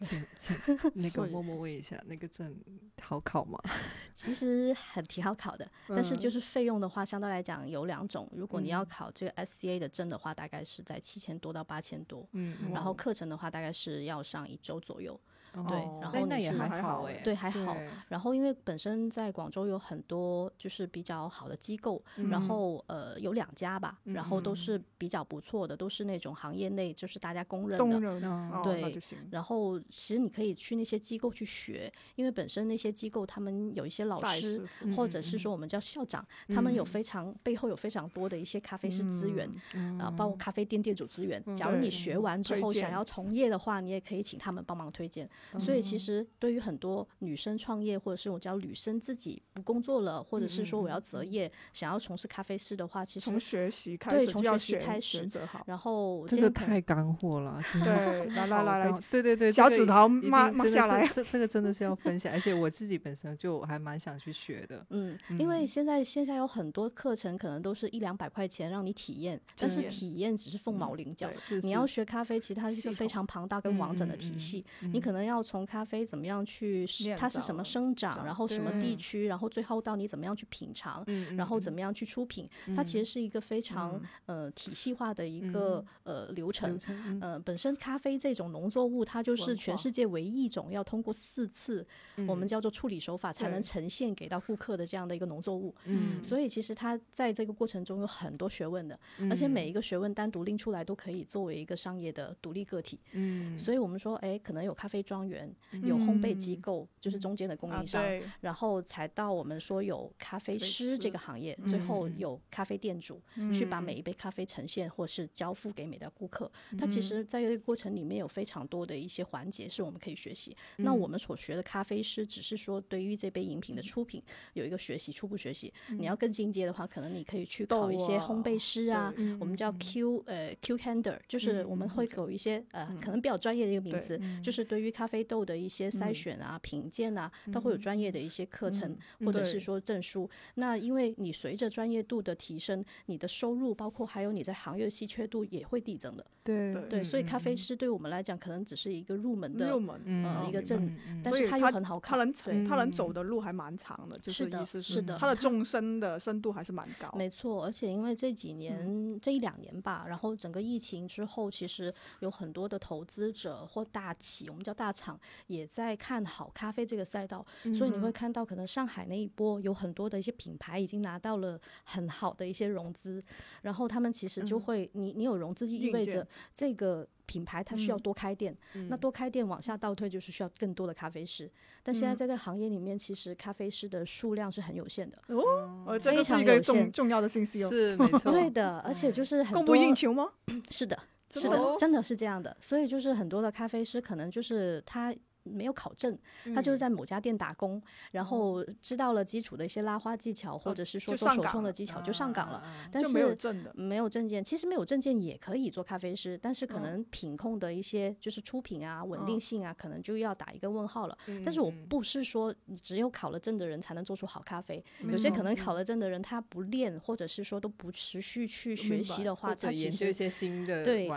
[0.00, 0.56] 请请
[0.94, 2.54] 那个默默问一下，那个证
[3.00, 3.58] 好考吗？
[4.14, 8.28] 其实很挺好考的，但是嗯就是费用的话，相对来讲有两种。
[8.32, 15.18] 如果你要嗯考这个 SCA 的证的话，大概是在七千多到八千多，嗯，然后课程的话大概是要上一周左右。
[15.54, 17.76] 哦对哦然后那那也还还好哎，对，还好。
[18.08, 28.62] 然后因为本身在广州有很多就是比较好的机构，然嗯后呃有两家吧，然后都嗯是比较不错的，都是那种行业内就是大家公认的。
[28.62, 29.00] 对。
[29.30, 39.50] 然后其实你可以去那些机构去学，因为本身那些机构他们有一些老师或者是说我们叫校长，他们有嗯非常背后有非常多的一些咖啡师资源。
[39.74, 41.42] 嗯啊，包括咖啡店店主资源。
[41.56, 45.28] 假如你学完之后想要从业的话，你也可以请他们帮忙推荐。
[45.58, 55.64] 所以其实对于很多女生创业，或者是我叫女生自己不工作了，或者是说我要择业，想要从事咖啡师的话，其实从学习开始从学习开始选择好。
[55.66, 61.06] 然后这个太干货了，真的对，来来来来，对对对，这个小指头一定抹抹真的是下来。
[61.08, 64.84] 这这个真的是要分享，而且我自己本身就还蛮想去学的。
[64.90, 71.28] 嗯，因为现在线下有很多课程可能都是一两百块钱让你体验，但是体验只是凤毛麟角。
[71.62, 74.64] 你要学咖啡，其实它是一个非常庞大跟完整的体嗯嗯嗯系。
[74.82, 76.86] 嗯你可能要从咖啡怎么样去
[77.18, 86.78] 它是什么生长，然后什么地区，然后最后到你怎么样去品尝，嗯然后怎么样去出品，它其实是一个非常、呃体系化的一个、呃流程
[87.20, 91.86] 呃，本身咖啡这种农作物，它就是全世界唯一一种要通过四次
[92.26, 95.74] 我们叫做处理手法才能呈现给到顾客的这样的一个农作物。
[95.84, 98.98] 嗯所以其实它在这个过程中有很多学问的，
[99.30, 102.98] 而且每一个学问单独拎出来都可以作为一个商业的独立个体。
[103.12, 105.50] 嗯所以我们说，哎，可能有咖啡庄园，
[105.82, 113.20] 有烘焙机构，就是中间的供啊应商，对，然后才到我们说有咖啡啡师这个行业，最后有咖啡店主、
[113.52, 116.50] 去把每一杯咖啡呈现或是交付给每家顾客。
[116.78, 120.56] 它其实在这个过程里面有非常多的一些环节是我们可以学习。
[120.78, 124.22] 那我们所学的咖啡师只是说对于这杯饮品的出品
[124.54, 125.72] 有一个学习，初步学习。
[125.90, 140.28] 你要更进阶的话，可能你可以去考一些烘焙师啊，对我们叫 Q 呃 Qcander，就是我们会有一些呃可能比较专业的一个名对词，就是对于咖啡豆的一些筛选啊、品鉴啊，它会有专业的一些课程或者是说证书。
[140.54, 146.24] 那因为你随着专业度的提升，你的收入包括还有你在行业的稀缺度也会递增的。
[146.42, 152.10] 对对对，所以咖啡师对我们来讲可能只是一个入门的入门呃一个证，但是它又很好考。
[152.10, 157.12] 他能成他能走的路还蛮长的，就是的意思是的他的纵深的深度还是蛮高。
[157.16, 173.22] 没错，而且因为这几年、嗯这一两年吧，然后整个疫情之后，其实有很多的投资者或大企，我们叫大厂，也在看好咖啡这个赛道，所以你嗯会看到，可能上海那一波有很多的一些品牌已经拿到了很好的一些融资，
[173.62, 177.06] 然后他们其实就会，你你有融资，就意味着这个。
[177.30, 178.52] 品牌它需要多开店，
[178.88, 181.48] 那多开店往下倒退就是需要更多的咖啡师。
[181.80, 185.16] 但现在在这个行业里面，其实咖啡师的数量是很有限的。
[185.28, 187.68] 哦，非个是一个常有限重重要的信息哦。
[187.68, 190.28] 是没 错，对的，而且就是很供多不应求吗？
[190.70, 192.56] 是的，真是的真的是这样的。
[192.60, 195.14] 所以就是很多的咖啡师可能就是他。
[195.42, 196.16] 没有考证，
[196.54, 197.80] 他嗯就是在某家店打工，
[198.12, 202.58] 然后知道了基础的一些拉花技巧，或者是说做手上岗了冲的技巧，就上岗了。
[202.58, 203.72] 啊但是没有证的。
[203.74, 211.16] 没有证件，其实没有证件也可以做咖啡师，但是可嗯能品控的一些就是出品啊、稳定性啊，可能就要打一个问号了。
[211.26, 221.08] 嗯但是我不是说你只有考了证的人才能做出好咖啡，有些可能考了证的人他不练，或者是说都不持续去学习的话，他研究一些新的对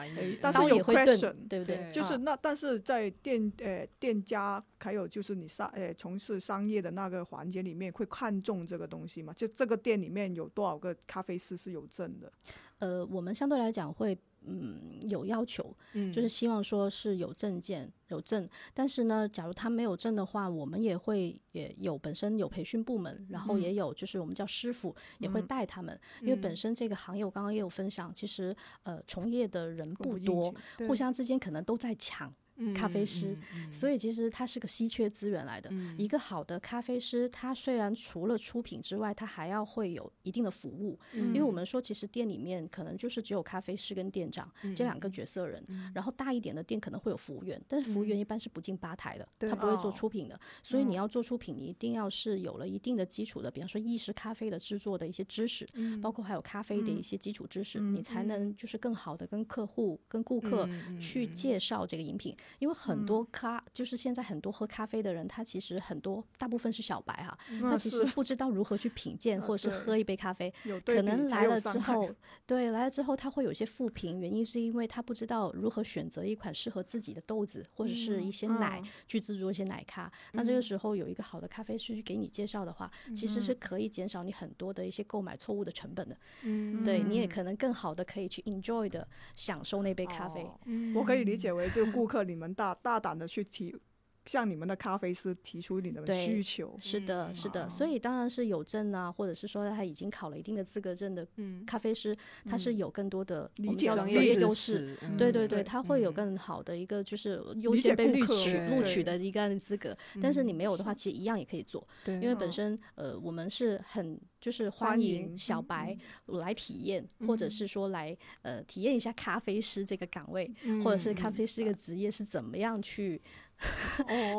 [0.42, 1.92] 但是有也会钝 question，，对不对？
[1.92, 9.34] 就是那，但是在店呃店家还有就是你商呃从事商业的那个环节里面，会看重这个东西吗？
[9.34, 12.32] 就这个店里面有多少个咖啡师是有证的？
[12.80, 30.54] 呃，我们相对来讲会嗯有要求，嗯就是希望说是有证件有证，但是呢，假如他没有证的话，我们也会也有本身有培训部门，然后也有就是我们叫师傅也会带他们，因为本身这个行业我刚刚也有分享，其实呃从业的人不多
[30.88, 32.34] 互相之间可能都在抢。
[32.76, 33.36] 咖啡师，
[33.72, 35.72] 所以其实它是个稀缺资源来的。
[35.98, 45.64] 一个好的咖啡师，他虽然除了出品之外，他还要会有一定的服务，因为我们说其实店里面可能就是只有咖啡师跟店长这两个角色人，
[45.96, 49.94] 然后大一点的店可能会有服务员，但是服务员一般是不进吧台的，他不会做哦。
[50.04, 55.66] 出品的，所以你要做出品，你一定要是有了一定的基础的，比方说意式咖啡的制作的一些知识，
[56.02, 60.68] 包括还有咖啡的一些基础知识，你才能就是更好的跟客户、跟顾客
[61.00, 70.54] 去介绍这个饮品，因为很多咖就是现在很多喝咖啡的人，他其实很多大部分是小白哈，他其实不知道如何去品鉴 或者是喝一杯咖啡，
[70.86, 72.10] 可能来了之后，
[72.46, 80.12] 对，来了之后他会有一些负评，原因是因为他不知道如何选择一款适合自己的豆子或者是一些奶、嗯去制作一些奶咖。
[80.34, 86.18] 那这个时候有一个好的咖啡师去给你介绍的话，其实嗯是可以减少你很多的一些购买错误的成本的。
[86.44, 90.42] 嗯，对，你也可能更好的可以去 enjoy 的享受那杯咖啡。
[90.44, 90.60] 哦
[90.96, 93.80] 我可以理解为就顾客 你们大大胆的去提。
[94.26, 101.28] 向你们的咖啡师提出你的对需求，是的，是的，哦所以当然是有证啊，或者是说他已经考了一定的资格证的
[101.68, 104.98] 咖啡师，他是有更多的我理们叫解专业优知势。
[105.18, 109.04] 对对对，对他会有更好的一个就是优先被录取录取。
[109.04, 112.50] 的一个资格，但是你没有的话，其实一样也可以做，对，因为本。
[112.54, 117.68] 身呃我们是很就是欢欢迎迎小白来体验，或者是。
[117.74, 120.48] 说来呃体验一下咖啡师这个岗位，
[120.84, 123.43] 或者是咖啡师这个职业是怎么样去哦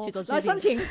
[0.05, 0.87] 去做来申制定请，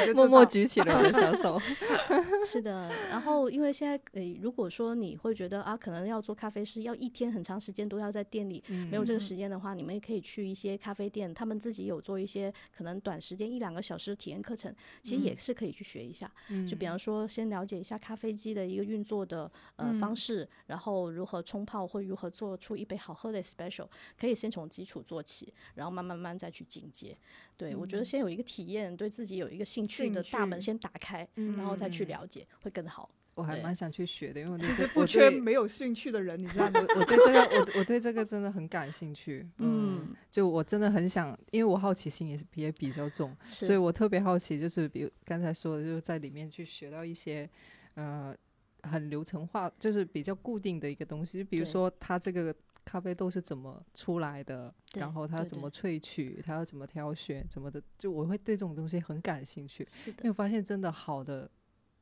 [0.00, 1.60] 我 就默默举起了我的小手。
[2.46, 16.30] 是的，然后因为现在诶，如果说你会觉得啊，可能要做咖啡师，要一天很长时间都要在店里，没有这个时间的话，你们也可以去一些咖啡店，他们自己有做一些可能短时间一两个小时的体验课程，其实也是可以去学一下。
[16.70, 23.86] 就比方说，先了解一下咖啡机的一个运作的呃方式，然后如何冲泡或如何做出一杯好喝的 special，
[24.18, 27.16] 可以先从基础做起，然后慢慢慢再去进阶。
[27.56, 33.10] 对我觉得先有一个体验，对自己有一个兴趣的大门先打开，然后再去了解会更好。
[33.34, 36.80] 我还蛮想去学的，因为我其实不缺没有兴趣的人，你知道吗？
[36.88, 39.46] 我我对这个我我对这个真的很感兴趣。
[39.58, 47.48] 嗯，嗯，就我真的很想，因为我好奇心也是也比较重，所以我特别好奇，就是比如刚才说的，就是在里面去学到一些
[47.94, 48.34] 呃
[48.82, 52.52] 很流程化，就是比较固定的一个东西，就比如说它这个
[52.88, 61.50] 咖啡豆是怎么出来的，然后它要怎么萃取，它要怎么挑选，怎么的，就我会对这种东西很感兴趣，因为我发现真的好的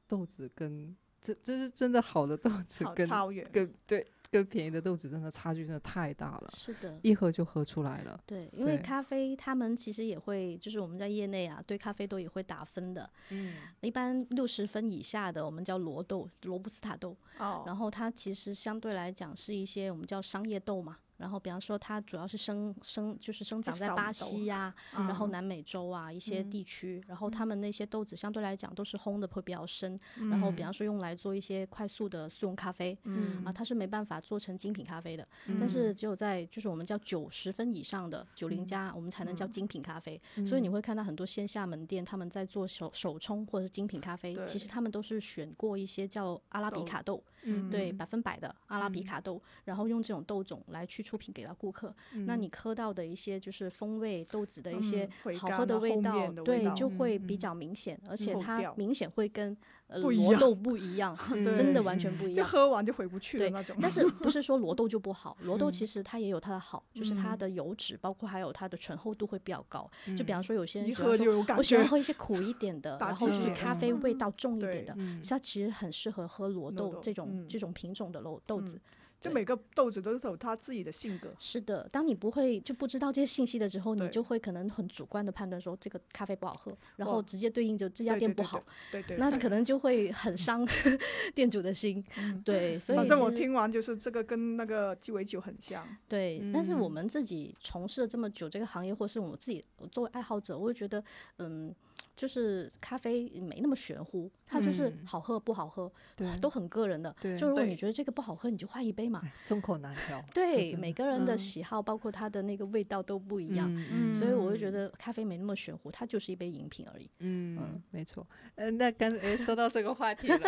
[0.06, 6.98] 豆子跟这这是真的好的豆子跟超远，跟对跟便宜的豆子真的差距真的太大了，是的。
[7.02, 8.20] 一喝就喝出来了。
[8.26, 13.08] 对，因为咖啡他们其实也会，就是我们在业内啊，对咖啡豆也会打分的。
[13.30, 17.16] 嗯，一般六十分以下的，我们叫罗豆、罗布斯塔豆。
[17.38, 20.98] 哦，然后它其实相对来讲是一些我们叫商业豆嘛。
[21.16, 29.98] 然后比方说它主要是生生就是生长在巴西呀、嗯然后南美洲啊一些地区，然后他们那些豆子相对来讲都是烘的会比较深，
[30.30, 33.42] 然后比方说用来做一些快速的速溶咖啡，嗯。
[33.44, 35.26] 啊，它是没办法做成精品咖啡的，
[35.58, 35.92] 但是。
[35.96, 40.20] 只有在就是我们叫九十分以上的九零加，我们才能叫精品咖啡。
[40.46, 40.68] 所以你。
[40.76, 47.70] 会看到很多线下门店他们在做手手冲或者是精品咖啡，其实他们都是选过一些叫阿拉比豆卡豆，嗯。
[47.70, 51.94] 对，百分百的阿拉比卡豆，然后用这种豆种来去出品给到顾客。
[52.26, 59.56] 那你喝到的一些就是风味豆子的一些好喝的味道，对，就会比较明显，而且它明显会跟
[59.88, 61.16] 呃罗豆不一样，
[61.56, 62.46] 真的完全不一就样。
[62.48, 63.76] 喝完就回不去的对那种。
[63.80, 65.36] 但是 不是说罗豆就不好？
[65.42, 69.88] 罗豆其实它也有它的好，就是它的油脂，包括还有它的醇厚度会比较高。
[70.16, 75.20] 就比方说有些人我喜欢，喝一些苦一点的，然后是咖啡味道重一点的，嗯。
[75.28, 77.48] 它其实很适合喝罗罗豆豆这种嗯。
[77.48, 78.80] 这种品种的豆豆子。
[79.20, 81.32] 对就每个豆子都是有它自己的性格。
[81.38, 88.62] 是的，当你不会就不知道这些信息的时候，你就会可能很主观的判断说这个咖啡不好喝，然后直接对应着这家店不好，
[88.92, 90.66] 对对，那可能就会很伤
[91.34, 92.04] 店主的心。
[92.44, 95.86] 对，所以反正我听完就是这个跟那个鸡尾酒很像。
[96.08, 101.02] 对，但是我们自己从事了这么久这个行业，或是我们自己作为爱好者，我会觉得，
[101.38, 101.74] 嗯，
[102.16, 107.14] 就是咖啡没那么玄乎，它就是嗯好喝不好喝，对都很个人的。
[107.20, 109.22] 对就如果你觉得这个不好喝，你就换一杯嘛。
[109.44, 110.24] 众口难调。
[110.32, 117.10] 对，每个人的嗯喜好，包括它的那个味道都不一样，嗯所以我就觉得咖啡没那么玄乎，它就是一杯饮品而已。
[117.18, 118.26] 嗯，没错。
[118.54, 120.38] 呃，那刚才说到这个话题了，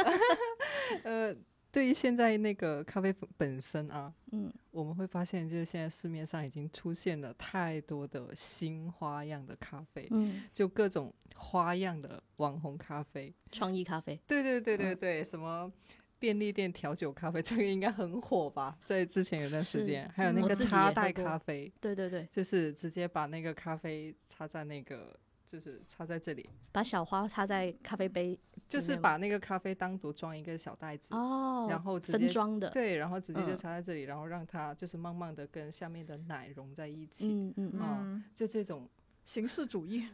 [1.05, 1.35] 呃，
[1.79, 13.33] 对于现在那个咖啡本本身啊，嗯，我们会发现，就是现在市面上已经出现了太多的新花样的咖啡，嗯，就各种花样的网红咖啡。
[13.53, 15.73] 创意咖啡，对对对对对，什么？
[16.19, 18.77] 便利店调酒咖啡， 这个应该很火吧？
[18.83, 25.17] 在之前有段时间，还有嗯那个插袋咖啡，对对对，就是直接把那个咖啡插在那个，
[25.49, 28.39] 就是插在这里，把小花插在咖啡杯
[28.69, 38.25] 就是把那个咖啡单独装一个小袋子，哦，然后直接分装的，对，然后直接就嗯插在这里，然后让它就是慢慢的跟下面的奶融在一起，嗯嗯嗯。
[38.35, 38.87] 就这种，
[39.25, 40.07] 形式主义。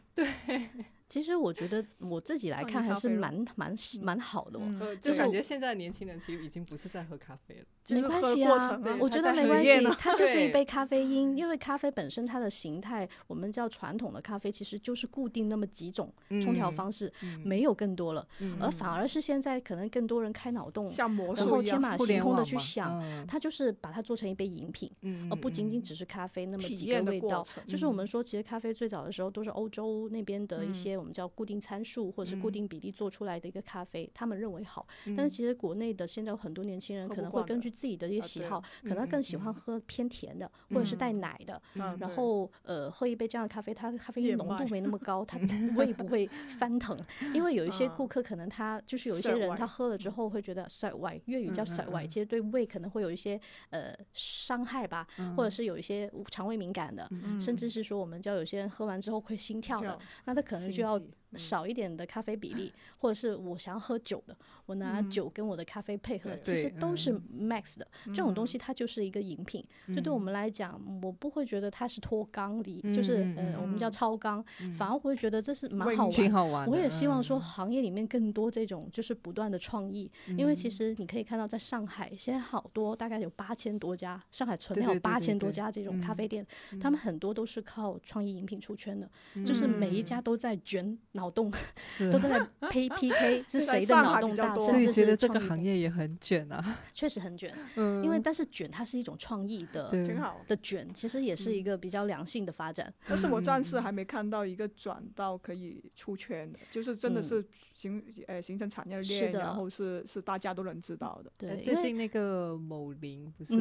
[1.07, 4.63] 其实我觉得我自己来看还是蛮蛮蛮好的哦。
[4.65, 18.27] 嗯，呃，就就是感觉现在的年轻人其实已经不是在喝咖啡了，没关系啊我觉得没关系它就是一杯咖啡因，因为咖啡本身它的形态，我们叫传统的咖啡，其实就是固定那么几种冲调嗯方式，嗯没有更多了。
[18.39, 21.75] 嗯而反而是现在可能更多人开脑洞，像魔然后术一样。
[21.75, 27.45] 天马行空的去想，嗯它就是把它做成一杯饮品，嗯而不仅仅嗯只是咖啡那么几个味道。
[27.67, 34.87] 就是我们说，其实咖啡最早的时候都是欧洲那边的一嗯些我们叫固定参数或者是固定比例做出来的一个咖啡，他们认为好。
[35.05, 39.53] 嗯但是其实国内的现在有很多年轻人可能会根据自己的一些喜好，可能更喜欢嗯。
[39.53, 45.39] 喝偏甜的或者是带奶的，嗯然后呃喝一杯这样的咖啡，它的咖啡因浓度没那么高， 它
[45.75, 46.27] 胃不会
[46.59, 46.97] 翻腾。
[47.33, 52.09] 因为有一些啊顾客可能他就是有一些人他喝了之后会觉得甩歪，粤语叫嗯甩歪，嗯。
[52.09, 53.39] 其实对胃可能会有一些
[53.69, 61.05] 呃伤害吧，或者是有一些肠胃敏感的，甚至是说我们叫有些人喝完之后会心跳的，那他可能就要悸
[61.37, 66.55] 少一点的咖啡比例， 或者是我想要喝酒的，我拿酒跟我的咖啡配合，对。
[66.55, 67.87] 其实都是 max 的。
[68.07, 69.63] 这种东西它就是一个饮品，
[69.95, 74.43] 就对我们来讲，我不会觉得它是脱缸里，就是呃我们叫嗯超缸，
[74.77, 76.11] 反而会觉得这是蛮好玩。
[76.11, 76.71] 挺好玩的。
[76.71, 77.23] 我也希望嗯。
[77.23, 86.45] 说，行业里面更多这种就是不断的创意，因为其实你可以看到，在上海现在好多，大概有八千多家，上海存量八千多家这种咖嗯啡店，
[86.79, 89.09] 他们很多都是靠创意饮品出圈的，
[89.45, 96.77] 就是每一家都在卷脑脑洞是都，在那 P P K 是谁的脑洞大，比较多所以觉得这个行业也很卷啊。
[96.93, 100.39] 确实很卷，嗯，因为但是卷它是一种创意的挺好。
[100.47, 102.93] 的卷，其实也是一个比较良性的发展。
[103.07, 111.31] 但是我暂嗯时还没看到一个转到可以出圈的，就是真的嗯是形呃形成产业是链，的然后是是大家都能知道的。
[111.37, 113.55] 对，最近那个某林不是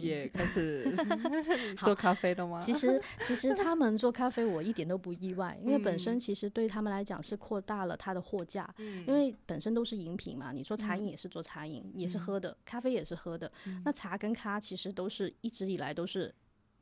[0.00, 0.92] 也开始
[1.78, 2.60] 做咖啡了吗？
[2.60, 13.50] 其实，其实他们做咖啡，我一点都不意外，因为本身嗯其实对他们来讲是扩大了它的货架，嗯因为本身都是饮品嘛，你做茶饮嗯也是做茶饮，也是喝的，咖啡也是喝的。
[13.84, 16.34] 那茶跟咖其实都是一直以来都是。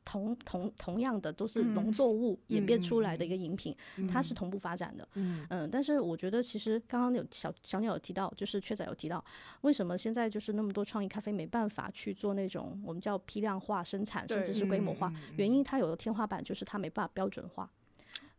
[0.05, 3.73] 同同同样的都是农嗯作物演变出来的嗯一个饮品，
[4.11, 5.09] 它是同步发展的。
[5.15, 9.25] 嗯嗯，但是我觉得其实刚刚有小小鸟有提到，就是雀仔有提到，
[9.61, 15.13] 为什么现在就是那么多创意咖啡没办法去做那种我们叫批量化生产，甚至是规模化？
[15.37, 17.71] 原因它有个天花板，就是它没办法标准化。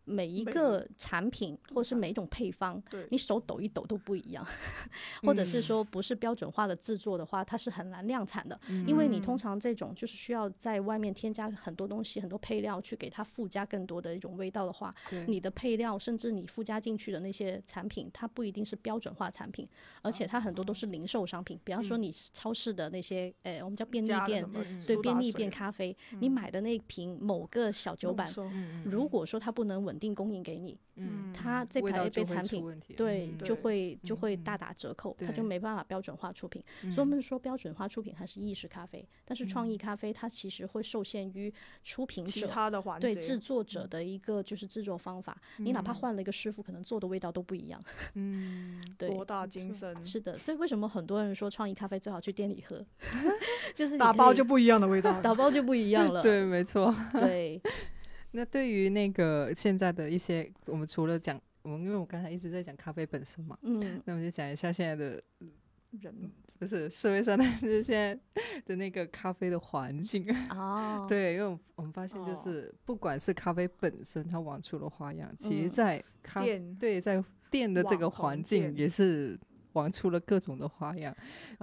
[0.05, 4.45] 每一个产品或是每一种配方，你手抖一抖都不一样，
[5.23, 5.61] 或者是嗯。
[5.61, 14.93] 说不是标准化的制作的话，它是很难量产的，因为你通嗯常这种就是需要在外面添加很多东西、很多配料去给它附加更多的一种味道的话，
[15.27, 19.67] 你的配料甚至你附加进去的那些产品，它不一定是标准化产品，
[20.01, 24.45] 而且它很多都是零售商品，比方说你超市的那些，呃，我们叫便利店
[24.85, 32.81] 对便利店咖啡，你买的那瓶某个小酒版，嗯如果说它不能稳定供应给你，嗯，它这排杯产品。
[32.95, 36.63] 对，嗯就会就会嗯大打折扣，它就没办法标准化出品。
[36.83, 42.47] 所以我们说标准化出品还是意式咖啡，但是创意咖啡它其实会受限于出品其者。
[42.47, 47.81] 他的环节，对制作者的一个就是制作方法，你哪怕嗯换了一个师傅，可能做的味道都不一样。
[48.13, 52.85] 嗯， 对，博大精深，是的，所以为什么很多人说创意咖啡最好去店里喝，
[53.73, 55.19] 就是打包就不一样的味道。
[55.21, 56.21] 打包就不一样了。
[56.23, 56.93] 对，没错。
[57.13, 57.59] 对，
[58.33, 65.21] 那对于那个现在的一些，我们除了讲，我们因为我刚才一直在讲咖啡本身嘛，嗯，那我们就讲一下现在的，
[66.01, 68.17] 人不是社会上的， 就是现在
[68.65, 70.25] 的那个咖啡的环境。
[70.49, 79.39] 哦，对，因为我们发现就哦是，不管是咖啡本身，它玩出了花样，其实嗯在咖店对在店的这个环境也是
[79.73, 81.15] 玩出了各种的花样。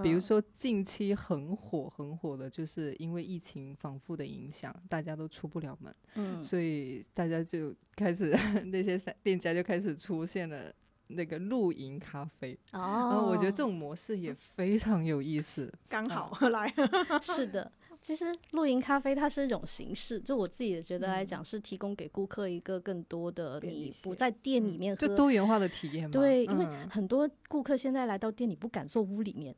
[0.03, 8.37] 比如嗯说近期很火很火的，就是因为疫情反复的影响，大家都出不了门，嗯，所以大家就开始
[8.67, 10.73] 那些店家就开始出现了
[11.09, 12.57] 那个露营咖啡。
[12.73, 15.73] 哦，然后我觉得这种模式也非常有意思。
[15.89, 16.73] 刚嗯好 来，
[17.21, 17.71] 是的，
[18.01, 26.13] 其实露营咖啡它是一种形式，就我自己觉得来讲，是提供给顾客一个更多的你不在店里面喝，就多元化的体验嘛。
[26.13, 29.55] 对，因为嗯很多顾客现在来到店里不敢坐屋里面。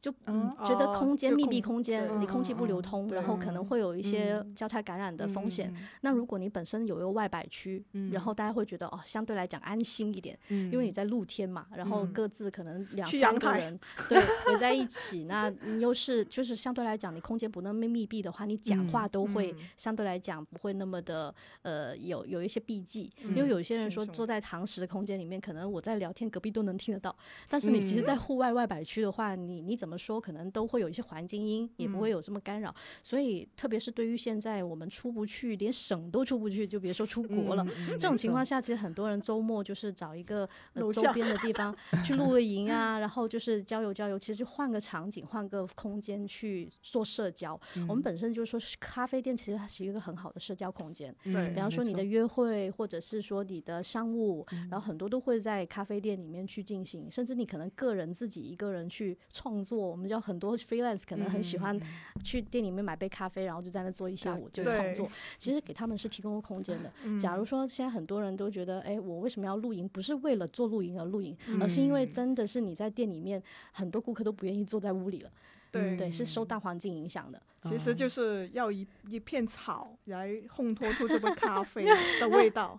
[0.00, 5.72] 就嗯觉得哦空间、就密闭空空间，你空气不流通，然后可能会有一些嗯交叉感染的风险。
[5.74, 13.78] 嗯那如果你本身有一个外摆区，嗯然后大家会觉得哦，相对来讲安心一点，嗯因为你在露天嘛，然后嗯各自可能两三个人
[14.08, 27.14] 对围在一起，那你又是就是相对来讲，你空间不那么密闭的话，你讲话都会嗯相对来讲不会那么的呃有有一些避忌，嗯因为有些人说坐在堂食的空间里面，可能我在聊天，隔壁都能听得到，
[27.48, 32.74] 但是你其实，嗯在户外外摆区的话，你你怎么说，可能都会有一些环境音，也不会嗯有这么干扰。
[33.02, 37.64] 所以，特别是对于现在我们出不去，连省都出不去，就别说出国了。
[37.64, 41.74] 嗯这种情况下，其实很多人周末就是找一个、呃、周边的地方
[42.04, 47.58] 去露个营啊，然后就是郊游郊游，其实就换个场景、换个空间去做社交。
[47.88, 51.14] 我们本身就是说，咖啡店其实它是一个很好的社交空间。
[51.24, 59.75] 对比方说你的约会，或者是说你的商务，然后很多都会在咖啡店里面去进行，甚至你可能个人自己一个人去创作。
[59.76, 61.78] 我们叫很多 freelance 可能很喜欢
[62.24, 65.08] 去店里面买杯咖啡，然后就在那坐一下午就对创作。
[65.38, 66.92] 其实给他们是提供空间的。
[67.04, 69.88] 嗯假如说现在很多人都觉得，哎，我为什么要露营？
[69.88, 75.30] 不是为了做露营而露营，嗯而是因为真的是你在店里面，很多顾客都不愿意坐在屋里了。
[75.70, 77.40] 对对，是受大环境影响的。
[77.68, 81.84] 其实就是要一一片草来烘托出这杯咖 啡
[82.20, 82.78] 的味道。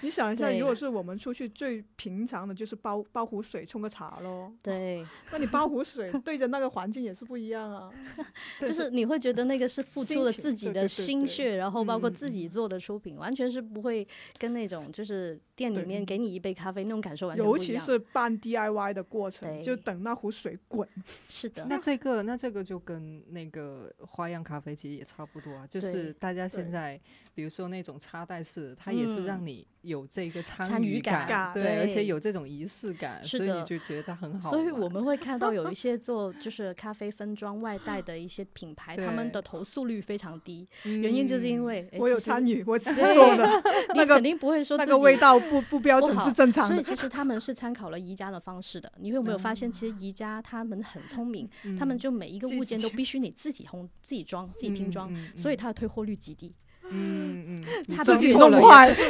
[0.00, 7.90] 你想一下，如果是我们出去最平常的就是煲煲壶水冲个茶咯，对，那你煲壶水对着那个环境也是不一样啊。
[8.60, 14.06] 就是你会觉得那个是付出了自己的对对对对心血，然后包括嗯自己做的出品，完全是不会
[14.38, 17.68] 跟那种就是店里面给你一杯咖啡那种感受完全不一样。
[17.74, 20.88] 尤其是办 DIY 的过程，就等那壶水滚。
[21.28, 27.00] 是的，那这个那这个就跟那个花样咖啡其实也差不多啊，就是大家现在
[27.34, 29.46] 比如说那种插袋式，它也是让嗯。
[29.46, 43.48] 你有这个参参与感，感对，而且有这种仪式感，所以你就觉得它很好所以我们会看到有一 些做就是咖啡分装外带的一些品牌，他们的投诉率非常低，原因就是因嗯为、诶我有参与，我自己做的
[43.94, 46.74] 那个肯定不会说自己那个味道不不标准是正常的。
[46.74, 48.92] 所以其实他们是参考了宜家的方式的。
[48.98, 51.48] 你有没有发现，其实宜家他们很聪明，
[51.78, 56.54] 他们就每一个物件都必须你自己烘、自己装、自己拼装，所以它的退货率极低。
[56.90, 57.64] 嗯嗯，
[58.02, 59.02] 自己弄坏，自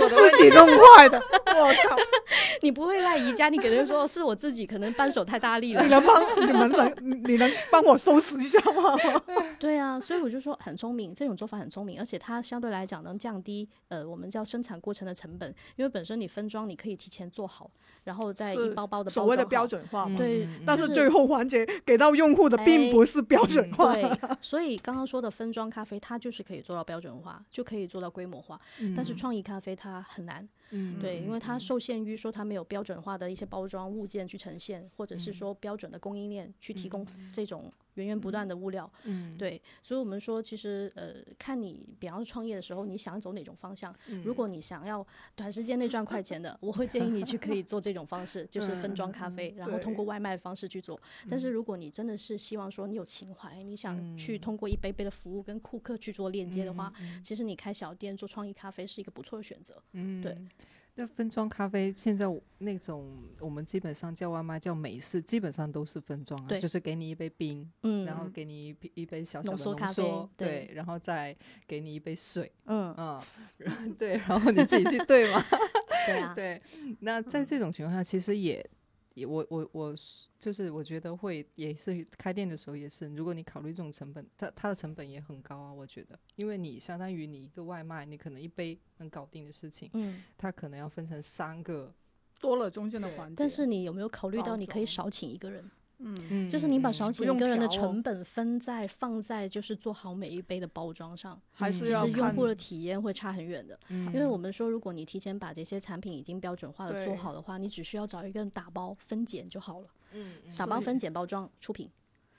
[0.42, 1.18] 己弄坏的，
[1.54, 1.96] 我靠！
[2.62, 5.88] 你不会赖宜家，你给人说是我自己可能扳手太大力了你。
[5.88, 9.22] 能帮你们能你能帮我收拾一下吗？
[9.60, 17.70] 对啊，所以我就说很聪明，这种做法很聪明，而且它相对来讲能降低呃我们叫生产过程的成本，因为本身你分装你可以提前做好，
[18.04, 19.68] 然后再一包包的所谓的标。
[19.68, 20.16] 准化嘛。
[20.16, 23.92] 对但是最后环节给到用户的并哎不是标准化。
[23.92, 24.10] 对，
[24.40, 28.60] 所以刚刚说的分装咖啡，它就是可以做到标准化，就可以做到规模化。
[28.96, 38.90] 但是创意咖啡它很难，嗯对，因为它受限于说它没有标准化的一些包装物件去呈现，或者是说标准的供应链去提供这种源源不断的物料。
[39.04, 43.94] 嗯对，所以我们说，其实呃，看你比方说创业的时候，你想走哪种方向。
[44.24, 45.04] 如果你想要
[45.34, 51.00] 短时间内赚快钱的，我会建议你去可以做这种方式，就是分装咖啡，然后通过外卖的方式去做。
[51.28, 56.92] 但是如果你真的是希望说你有情怀，你想去通过一杯杯的服务跟顾客去做链接的话，
[57.22, 59.82] 其实你开小店做创意咖啡是一个不错的选择。
[59.92, 60.36] 嗯对。
[61.00, 62.26] 那分装咖啡现在
[62.58, 70.02] 那种我们基本上叫外卖叫美式，基本上都是分装啊，就是给你一杯冰，嗯，然后给你一杯一杯小小的浓缩咖啡，
[70.36, 71.36] 对对，然后再
[71.68, 73.22] 给你一杯水，嗯，嗯，
[73.96, 75.40] 对，然后你自己去兑嘛，
[76.04, 76.60] 对啊，对。
[76.98, 78.68] 那在这种情况下，其实也
[79.18, 91.92] 也我我我是就是我觉得会也是开店的时候也是，如果你考虑这种成本，它它的成本也很高啊，我觉得，因为你相当于你一个外卖，你可能一杯能搞定的事情，嗯，它可能要分成三个，
[92.40, 93.34] 多了中间的环节。
[93.36, 95.68] 但是你有没有考虑到你可以少请一个人？
[95.98, 103.78] 嗯，嗯，就是你把嗯少请一个人的成本分在放在就是做好每一杯的包装上，还是其实用户的体验会差很远的。
[103.88, 111.90] 嗯因为我们说，如果你提前把这些产品已经标准化的做好的话，你只需要找一个人打包分拣就好了，嗯打包分拣包装出品。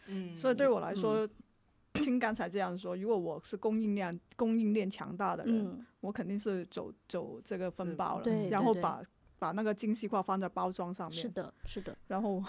[0.07, 1.27] 嗯所以对我来说，
[1.93, 9.03] 听刚才这样说，如果我是供应链供应链强大的人，嗯，我肯定是走走这个分包了，然后把
[9.37, 12.43] 把那个精细化放在包装上面，是的，是的，然后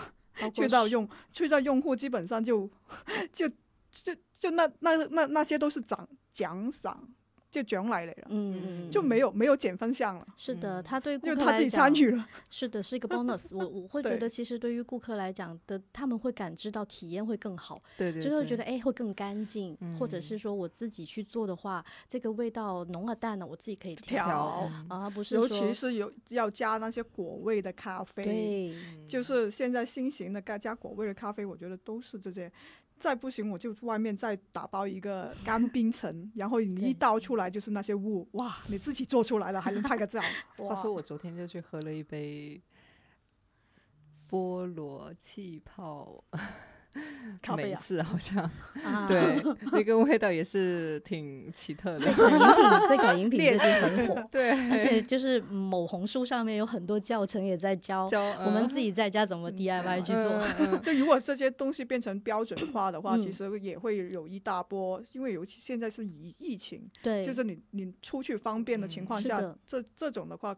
[0.55, 2.71] 去到用去到用户，基本上就
[3.33, 3.49] 就
[3.91, 7.09] 就就那那那那些都是奖奖赏，
[7.51, 9.05] 就奖来了，嗯嗯，就嗯。
[9.05, 12.29] 没有没有减分项了，是的，他对顾因为他自己客来讲参与了。
[12.49, 13.67] 是的，是一个 bonus 我。
[13.67, 24.25] 我会觉得，其实对于顾客来讲的，他们会感知到体验会更好，对对，对就会觉得哎会更干净，或者嗯是说我自己去做的话，这个味道浓了淡了，我自己可以调。
[24.27, 24.71] 调。
[24.73, 24.87] 嗯。
[24.89, 28.75] 啊，不是尤其是有要加那些果味的咖啡，对。
[29.09, 32.51] 就是现在新型的加加果味的咖啡，我觉得都是这些。
[33.01, 38.59] 再不行，我就外面再打包一个干冰层，然后你一倒出来就是那些雾，哇！
[38.69, 40.21] 你自己做出来了，还能拍个照，
[40.59, 40.75] 话！
[40.75, 42.61] 说我昨天就去喝了一杯
[44.29, 46.39] 菠萝气泡美
[47.41, 48.43] 咖啡啊，式，好像
[48.85, 52.07] 啊， 对，那个味道也是挺奇特的。
[52.07, 60.25] 这款饮品，这款饮品猎最近很火，对，而且就是某红书上面有很多教程也在教教我们自己在家怎么 DIY 去做。
[60.25, 63.21] 嗯嗯 就如果这些东西变成标准化的话，嗯。
[63.21, 70.57] 其实也会有一大波，因为尤其现在是疫疫情，对，就是你你出去方便的情况下，这这种的话，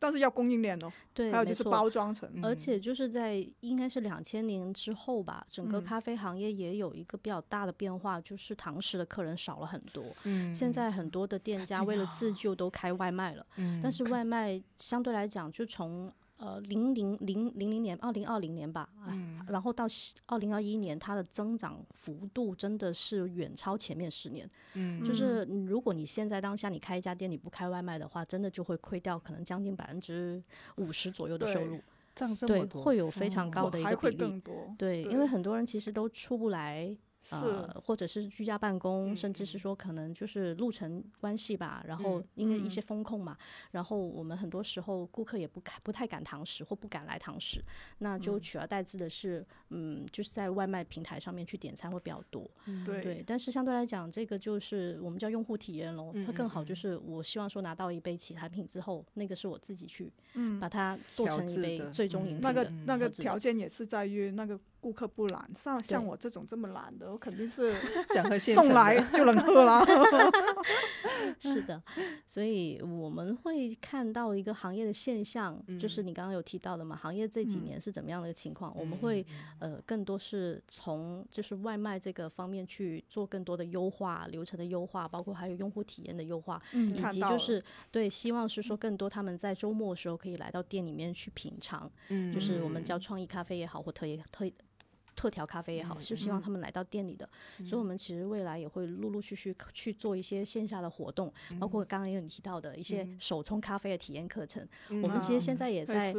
[0.00, 2.44] 但是要供应链哦，对，还有就是包装层，嗯。
[2.44, 5.84] 而且就是在应该是两千年之后吧，整个嗯。
[5.84, 10.04] 咖啡行业也有一个比较大的变化，就是堂食的客人少了很多。
[10.24, 10.52] 嗯。
[10.54, 16.10] 现在很多的店家为了自救都开外卖了，嗯但是外卖相对来讲，就从
[16.40, 19.86] 呃零零零零零年二零二零年吧，啊，嗯然后到
[20.26, 24.50] 二零二一年，它的增长幅度真的是远超前面十年。
[24.74, 30.42] 嗯就是嗯如果你现在当下你开一家店，你不开外卖的话，真的就会亏掉可能将近百分之
[30.76, 31.80] 五十左右的收对入。
[32.46, 34.42] 对，会有非常哦高的一个比例。
[34.76, 36.96] 对，因为很多人其实都出不来，是
[37.30, 43.36] 呃，或者是居家办公，嗯甚至是说可能就是路程关系吧，然后嗯因为一些嗯风控嘛，
[43.70, 47.62] 然后我们很多时候顾客也不开不太敢堂食或不敢来堂食，
[47.98, 48.40] 那就嗯。
[48.40, 52.50] 取而代之的是，嗯，就是在外卖平台上面去点餐会比较多。
[52.84, 53.00] 对。
[53.00, 56.74] 对，但是相对来讲，这个就是我们叫用户体验咯，它更好就。
[56.80, 60.58] 是我希望说拿到一杯其产品之后，那个是我自己去嗯。
[60.58, 67.74] 把它做成一杯最终饮品那个那个条件也是在于那个顾客不懒，像像我这种这么懒的，我肯定是
[68.14, 69.84] 想喝现送来就能喝啦。
[71.38, 71.82] 是的，
[72.26, 78.74] 所以我们会看到一个行业的现象，就是你刚刚有提到的嘛，行业这几嗯年是怎么样的一个情况？
[78.76, 79.24] 我们会
[79.58, 94.50] 呃更多是从就是外卖这个方面去做更多的优化流程的优化，包括还有用户体验的优化，嗯，以及就是对希望是说更多他们在周末的时候可以来到店里面去品尝，嗯就是我们叫创意咖啡也好，或特也特。
[95.16, 97.28] 特调咖啡也好，是希望他们来到店里的，
[97.64, 104.66] 所以我们其实未来也会陆陆续续去做一些线下的活动，包括刚刚也有提到的一些手冲咖啡的体验课程。
[104.88, 106.14] 我们其实现在也在。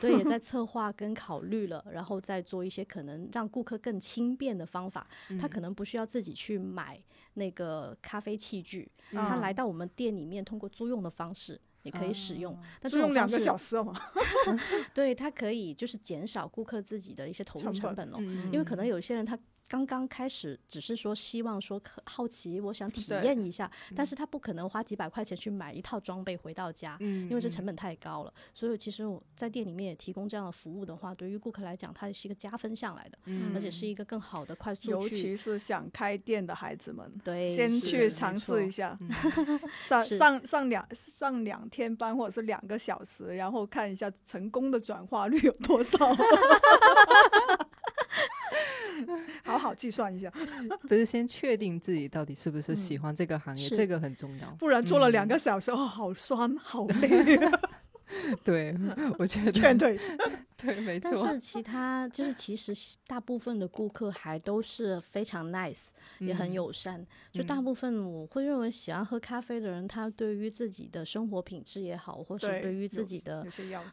[0.00, 5.06] 对，也在 策划跟考虑了，然后再做一些可能让顾客更轻便的方法。
[5.40, 7.00] 他可能不需要自己去买
[7.34, 11.60] 那个咖啡器具，他嗯来到我们店里面，通过租用的方式。
[11.86, 14.00] 也可以使用，但就这种方式用两个小时哦嘛，
[14.92, 18.18] 对它可以就是减少顾客自己的一些投入成成本本哦，
[18.52, 28.32] 因为可能有些人他刚刚开始只是说希望说可好奇，我想体验一下，但是他不可能花几百块钱去买一套装备回到家，因为这成本太高了。
[28.54, 33.18] 所以其实我在店里面也提供这样的服务的话，对于顾客来讲，它是一个加分项来的，
[33.52, 33.96] 而且是一。
[33.96, 38.94] 个更好的快速尤其是想开店的孩子们，对先去尝试一下，
[39.88, 45.96] 上上上两上两天班或者是两个小时，然后看一下成功的转化率有多少。
[49.44, 50.30] 好好计算一下，
[50.88, 54.48] 不是先确定自己到底是不是喜欢这个行业，是这个很重要。
[54.58, 57.38] 不然做了两个小时，哦，好酸，好累，
[58.44, 58.74] 对，
[59.18, 59.98] 我觉得劝退。
[60.56, 61.10] 对，没错。
[61.12, 62.72] 但是其他就是其实
[63.06, 65.88] 大部分的顾客还都是非常 nice，、
[66.18, 67.04] 也很友善。
[67.32, 73.46] 就大部分我会认为喜欢喝咖啡的人，他对于自己的生活品质也好，或是对对于自己的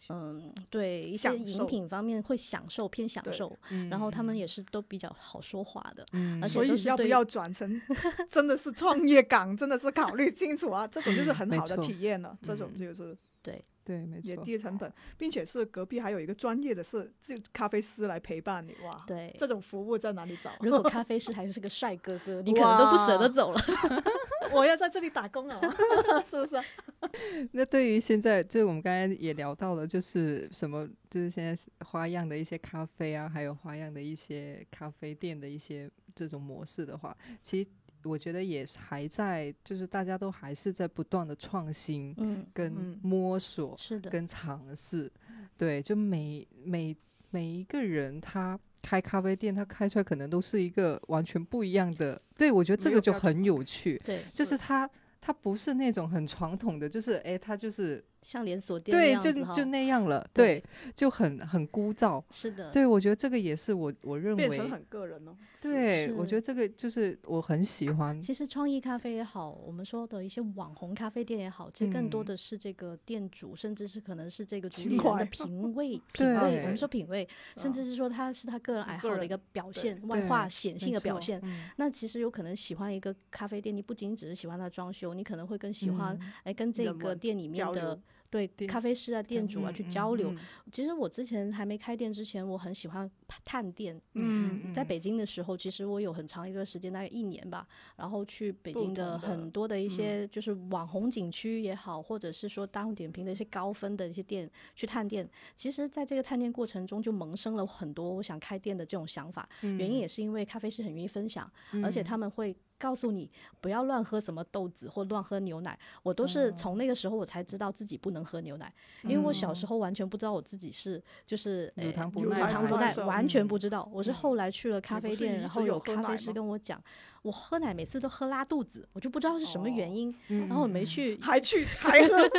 [0.09, 3.57] 嗯，对一些饮品方面会享受偏享受，
[3.89, 7.81] 然后他们也是都比较好说话的，嗯而且所以都是对要不要转成
[8.29, 14.37] 真的是创业岗，真的是考虑清楚啊，这种就是很好的体验了，这种就是对，没错也。
[14.43, 20.51] 低成本，并且是隔壁还有一个专业的是就咖啡师来陪伴你，哇，对这种服务在哪里找？
[20.59, 23.61] 如果咖啡师还是个帅哥哥，你可能都不舍得走了。
[24.51, 25.59] 我要在这里打工了，
[26.29, 26.63] 是不是啊？
[27.53, 37.69] 那对于现在，就我们刚才也聊到了，就是什么，就是现在花样的一些咖啡啊，还有花样的一些咖啡店的一些这种模式的话，其实
[38.03, 45.11] 我觉得也还在，就是大家都还是在不断的创新、嗯，跟嗯摸索、是的，跟尝试。
[45.57, 46.95] 对，就每每
[47.29, 52.21] 每一个人他开咖啡店，他开出来可能都是一个完全不一样的。
[52.35, 54.89] 对我觉得这个就很有趣，对，就是他。
[55.25, 60.63] 他不是那种很传统的，就是诶，他就是像连锁店那对，样就就那样了，对对，
[60.95, 62.23] 就很很枯燥。
[62.31, 65.35] 是的，对，我觉得这个也是我我认为，变成很个人哦。
[65.61, 68.21] 对我觉得这个就是我很喜欢。
[68.21, 76.61] 其实创意咖啡也好，我们说的一些网红咖啡店也好，其实更多嗯的是这个店主，甚至是可能是这个主理人的品 味，品味。
[76.63, 81.39] 我们说品味，甚嗯至是说他是他个人爱好的一个表现，外化显性的表现。
[81.43, 88.01] 嗯那其实有可能喜欢一个咖啡店，你不仅只是喜欢它的装修，你可能会更喜欢嗯哎跟这个店里面的流
[88.47, 90.31] 对咖啡师啊、店主啊去交流。
[90.31, 90.37] 嗯
[90.71, 93.09] 其实我之前还没开店之前，我很喜欢
[93.43, 105.29] 探店，嗯在北京的时候，其实我有很长一段时间，大概一年吧，然后去北京的很多的一些就是网红景区也好，或者是说大众点评的一些高分的一些店去探店。
[105.55, 109.47] 其实，在这个探店过程中，就萌生了很多我想开店的这种想法。
[109.61, 111.51] 原因也是因为咖啡师很愿意分享，
[111.83, 112.55] 而且他们会。
[112.79, 113.31] 告诉你
[113.61, 118.73] 不要乱喝什么豆子或乱喝牛奶，我都是从那个时候我才知道自己不能喝牛奶，
[119.03, 123.87] 因为我小时候完全不知道我自己是就是乳糖不乳耐糖不耐糖不耐，受完全嗯不知道。
[123.91, 126.81] 我是后来去了咖啡店，然后有咖啡师跟我讲，
[127.23, 132.29] 我喝奶每次都喝拉肚子，我就不知道是什么原哦因，嗯然后我没去，还去 还喝，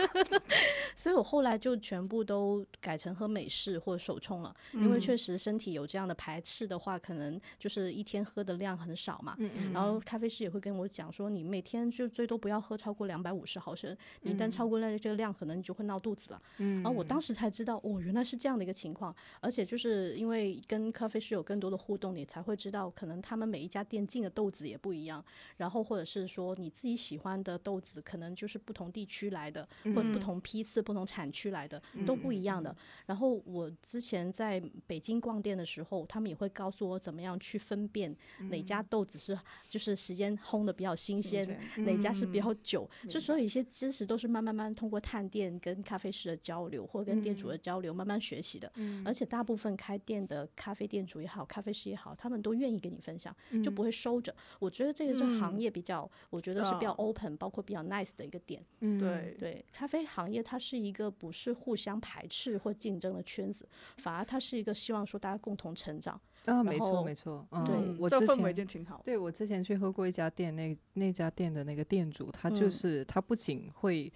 [0.94, 9.36] 所以我后来就全部都改成喝美式或手冲了，因为确实身体有这样的排斥的话，可能就是一天喝的量很少嘛。
[9.72, 16.42] 然后咖啡师也会跟我讲说，你每天就最多不要喝超过两百五十毫升，你一旦超过那这个量，可能你就会闹肚子了。
[16.58, 25.24] 然后我当时才知道，哦，原来是这样的一个情况，而且就是因为跟咖啡师有更多的互动，你才会知道，可能他们每一家店进的豆子也不一样，
[25.56, 32.74] 然后或者是说你自己喜欢的豆子，可能就是不同地区来的，或者不同批次、不同产区来的，都不一样的。
[33.06, 38.14] 然后我之前在北京逛店的时候，他们也会告诉我怎么样去分辨
[38.50, 41.46] 哪家豆子是就是时间烘的比较新鲜，
[41.78, 48.70] 哪家是比嗯较久，明就所有一些知识都是慢慢慢通过探店跟咖啡师的交流，或者跟店主的交流慢慢学习的。
[49.04, 54.34] 而且大部分开店的咖啡店主也好，咖啡师也好，他们都愿意跟你分享，就不会收着。
[54.64, 58.64] 我觉得这个是行嗯业比较，我觉得是比较啊 open，包括比较 nice 的一个点。
[58.80, 66.18] 嗯，对对，咖啡行业它是一个不是互相排斥或竞争的圈子，反而它是一个希望说大家共同成长。
[66.46, 69.00] 啊，没错没错，对嗯，我之这氛围前就挺好。
[69.04, 74.12] 对我之前去喝过一家店，那那家店的那个店主，他就嗯是、他不仅会。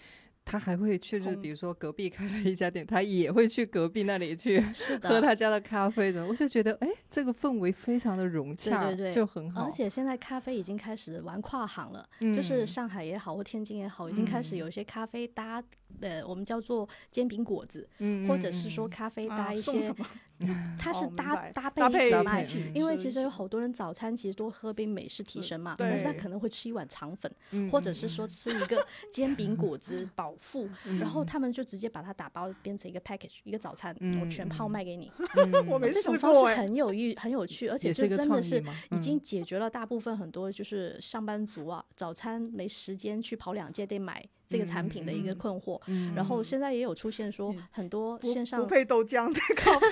[0.50, 4.58] 他还会去，就是比如说隔壁开了一家店，他也会去隔壁那里去，
[5.02, 6.26] 喝他家的咖啡的。
[6.26, 9.64] 我就觉得，哎，这个氛围非常的融洽，对对就很好。
[9.64, 15.62] 而且现在咖啡已经开始玩跨行了，嗯就是上海也好或天津也好，已经开始有一些咖啡搭
[16.00, 20.06] 呃，我们叫做煎饼果子，嗯或者是说咖啡搭啊一些，送什么
[20.78, 22.72] 它是搭、搭搭配配一起卖。
[22.74, 35.10] 因为其实有好多人早餐其实多喝杯美式提神嘛，但是他可能会吃一碗肠粉，嗯或者是说吃一个煎饼果子 饱腹，嗯然后他们就直接把它打包变成一个 package 一个早餐，我全泡卖给你。
[35.36, 45.80] 嗯我没这种方式很有意很有趣，而且也就是一个创意真的是已经嗯解决了大部分很多就是上班族啊，早餐没时间去跑两界得买这个产品的一个困惑。
[45.86, 46.14] 嗯。
[46.14, 47.62] 然后现在也有出现说嗯。
[47.70, 49.86] 很多线上不配豆浆的咖啡，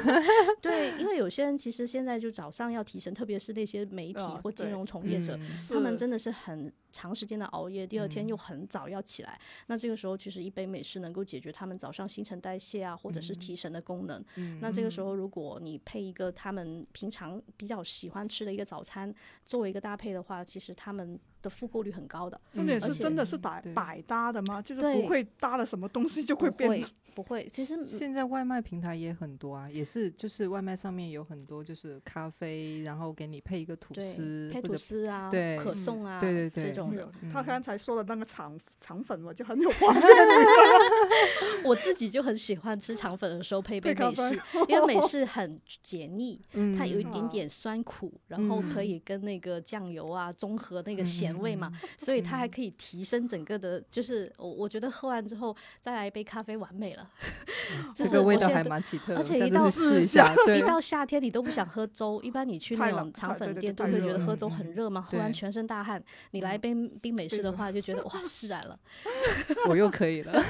[0.62, 5.48] 对，因为有些人其实现在就早上要提神，特别是那些媒体啊或金融从业者，嗯。
[5.70, 8.28] 他们真的是很长时间的熬夜，第二天嗯。
[8.28, 9.38] 又很早要起来。
[9.66, 14.24] 那这个时候其实一杯美式能够解决他们早上新陈代谢啊，或者是提神的功能。
[14.36, 19.12] 嗯那这个时候如果你配一个他们平常比较喜欢吃的一个早餐
[19.44, 22.40] 作为一个搭配的话，其实他们的复购率很高的。
[22.54, 24.60] 重点是真的是百百搭的吗？
[24.62, 37.10] 就是不会搭了什么东西就会变会不会，其实现在外卖平台也很多啊，也是就是外卖上面有很多就是咖啡，然后给你配一个吐司配吐或者司啊、对可颂啊，对对对这种的。
[37.32, 40.02] 他嗯刚才说的那个肠肠粉，我就很有画面。
[41.64, 57.10] 我自己就很喜欢吃肠粉的时候配一杯美式， 因为美式很解腻，嗯它有一点嗯点酸苦，然后可以跟那个酱油啊综合那个咸味嘛，所以它还可以提升整个的，就是我我觉得喝完之后再来一杯咖啡完美了。
[57.94, 66.02] 这个味道还蛮奇特的，而且一到试试一下，对一，到夏天你都不想喝粥，一般你去那种肠粉店都会觉得喝粥很热嘛，喝完全身大汗，
[66.32, 68.78] 你来一杯冰美式的话就觉得哇释然了，
[69.68, 70.44] 我又可以了，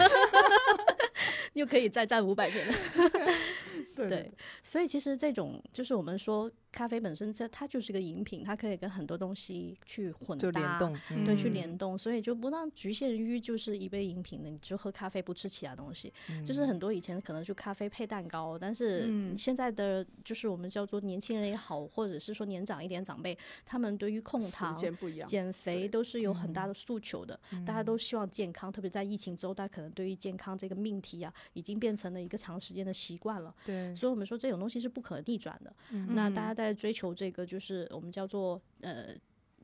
[1.54, 2.74] 又可以再战五百年了。
[3.94, 4.08] 对。
[4.08, 4.30] 对，
[4.62, 16.12] 所以其实这种就是我们说咖啡本身这它就是个饮品，它可以跟很多东西去混搭，联动，对，去嗯联动，所以就不让局限于就是一杯饮品的，你就喝咖啡不吃其他东西。
[16.44, 24.76] 就是很多以前可能就咖啡配蛋糕，但是嗯现在的就是我们叫做年轻人也好，或者是说年长一点长辈，他们对于控糖。
[25.26, 33.54] 减肥都是有很大的诉求的，大家都希望健康，特别在疫情之后，大家可能对于健康这个命题啊，已经变成了一个长时间的习惯了。
[33.64, 35.72] 对，所以我们说这种东西是不可逆转的。
[35.90, 39.14] 嗯那大家在追求这个就是我们叫做呃。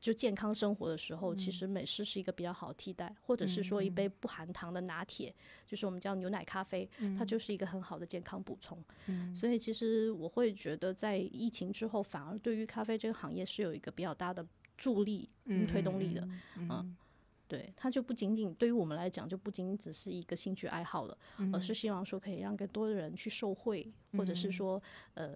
[0.01, 5.33] 就健康生活的时候，其实美式是一个比较好替代，或者是说一杯不含糖的拿铁，
[5.65, 6.85] 就是我们叫牛奶咖啡，
[7.17, 8.83] 它就是一个很好的健康补充。
[9.33, 14.45] 所以其实我会觉得，在疫情之后，反而对于咖啡这个行业是有一个比较大的
[14.75, 16.27] 助力、跟推动力的。
[16.57, 16.97] 嗯，
[17.47, 21.17] 对，它就不仅仅对于我们来讲，就不仅仅只是一个兴趣爱好了，
[21.53, 24.83] 而是希望说可以让更多的人去受惠，或者是说
[25.13, 25.33] 呃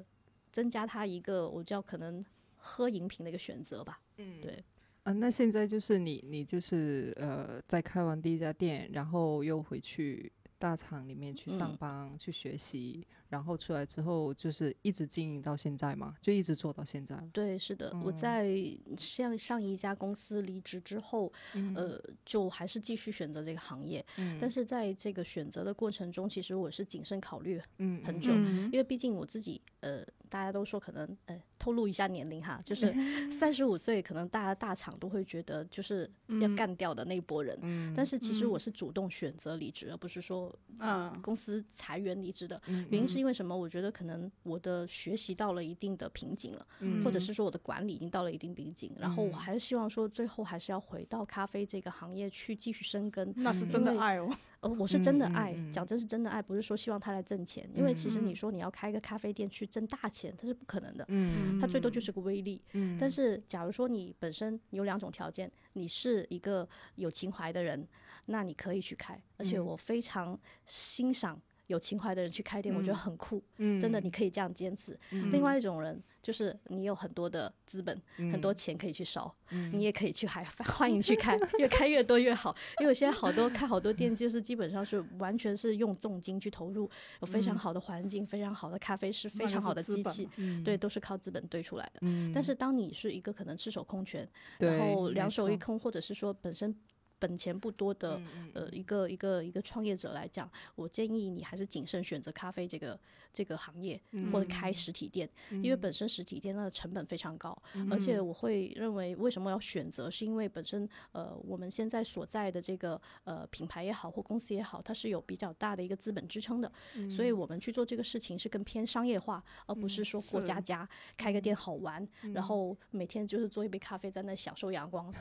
[0.57, 4.01] 增加他一个我叫可能喝饮品的一个选择吧。
[4.17, 4.63] 嗯，对。
[5.03, 17.15] 啊，那现在就是你，你就是呃，在开完第一家店，然后又回去大厂里面去上嗯班、去学习，然后出来之后就是一直经营到现在嘛，就一直做到现在。
[17.31, 18.49] 对，是的，我在
[18.97, 21.31] 像上一家公司离职之后，
[21.75, 24.03] 呃，就还是继续选择这个行业。
[24.41, 32.93] 但是在这个选择的过程中，其实我是谨慎考虑嗯很久，嗯因为毕竟我自己，呃，大家都说可能，呃，透露一下年龄哈， 就是
[33.31, 36.09] 三十五岁，可能大家大厂都会觉得就是
[36.41, 37.93] 要干掉的那一波人。
[37.95, 42.61] 但是其实我是主动选择离职，而不是说嗯公司裁员离职的。
[42.89, 43.57] 原因是因为什么？
[43.57, 46.67] 我觉得可能我的学习到了一定的瓶颈了，
[47.03, 53.33] 或者是说我的管理已经到了一定瓶颈，然后我还是希望说最后还是要回到咖啡这个行业去继续深耕。
[53.37, 54.29] 那是真的爱哦。
[54.67, 55.71] 呃，我是真的嗯嗯爱，嗯。
[55.71, 62.61] 讲真是真的爱，不是说希望他来挣钱，因为其实你说你要开个咖啡店去挣大钱，它是不可能的，嗯他最多就是个微利。
[62.73, 62.97] 嗯。
[62.99, 67.87] 但是假如说你本身有两种条件，你是一个有情怀的人，
[68.25, 73.41] 那你可以去开，而且我非常欣赏有情怀的人去开店，我觉得很酷。
[73.57, 74.97] 嗯真的，你可以这样坚持。
[75.31, 79.33] 另外一种人就是你有很多的资本，很多钱可以去烧，
[79.73, 82.55] 你也可以去还 欢迎去开，越开越多越好。
[82.79, 86.89] 因为有些好多开好多店，就是基本上是完全是用重金去投入，
[87.21, 90.29] 有非常好的环境、非常好的咖啡师、非常好的机器，
[90.63, 92.01] 对，都是靠资本堆出来的。
[92.33, 94.27] 但是当你是一个可能赤手空拳，
[94.59, 96.75] 然后两手一空，或者是说本身。
[97.19, 98.21] 本钱不多的
[98.53, 102.99] 呃一个一个一个创业者来讲，我建议你还是谨慎选择咖啡这个
[103.37, 105.29] 这个行业，或者开实体店，
[105.61, 107.55] 因为本身实体店它的成本非常高，
[107.91, 116.71] 而且我会认为为什么要选择，是因为本身呃我们现在所在的这个呃品牌也好或公司也好，它是有比较大的一个资本支撑的，
[117.07, 125.13] 所以我们去做这个事情是更偏商业化，而不是说过家家开个店好玩，然后每天就是做一杯咖啡在那享受阳光，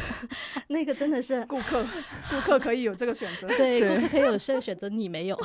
[0.68, 1.44] 那个真的是。
[1.50, 1.84] 顾客，
[2.28, 5.36] 顾客可以有这个选择，对，顾客可以有这个选择，你没有，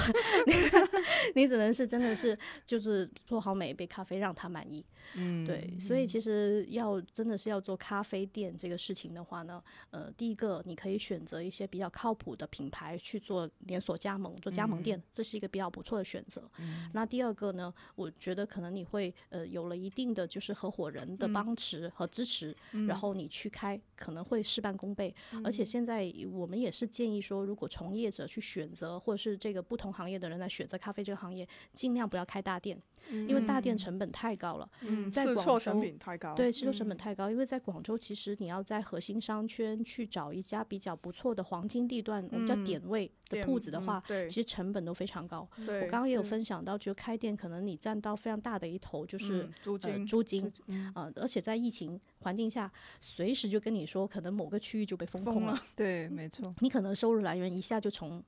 [1.33, 4.83] 你只能是真的是就是做好每一杯咖啡让他满意，
[5.13, 16.49] 嗯，对，所以其实要真的是要做咖啡店这个事情的话呢，呃，第一个你可以选择一些比较靠谱的品牌去做连锁加盟，做加盟店，这是一个比较不错的选择。
[16.93, 22.55] 那第二个呢，我觉得可能你会呃有了一定的就是合伙人的帮持和支持，
[22.87, 32.79] 然后你去开可能会事半功倍，而且现在我们也是建议说，如果从业者去选择，或者是这个不同行业的人来选择咖啡这个行业，尽量不要开大店，
[33.11, 34.69] 因为大店成本太高了。
[34.81, 37.29] 嗯，在广州成本太高，对，试错成本太高。
[37.29, 45.47] 因为在广州，其实你要在核心商圈去找一家比较不错的黄金地段，我们叫点位的铺子的话，其实成本都非常高。
[45.57, 50.51] 我刚刚也有分享到，就开店可能你占到非常大的一头，就是租金，租金
[50.93, 55.61] 啊，而且在疫情环境下，随时就跟你说，可能某个区域就被封控了。
[55.75, 56.53] 对，没错。
[56.59, 58.23] 你可能收入来源一下就从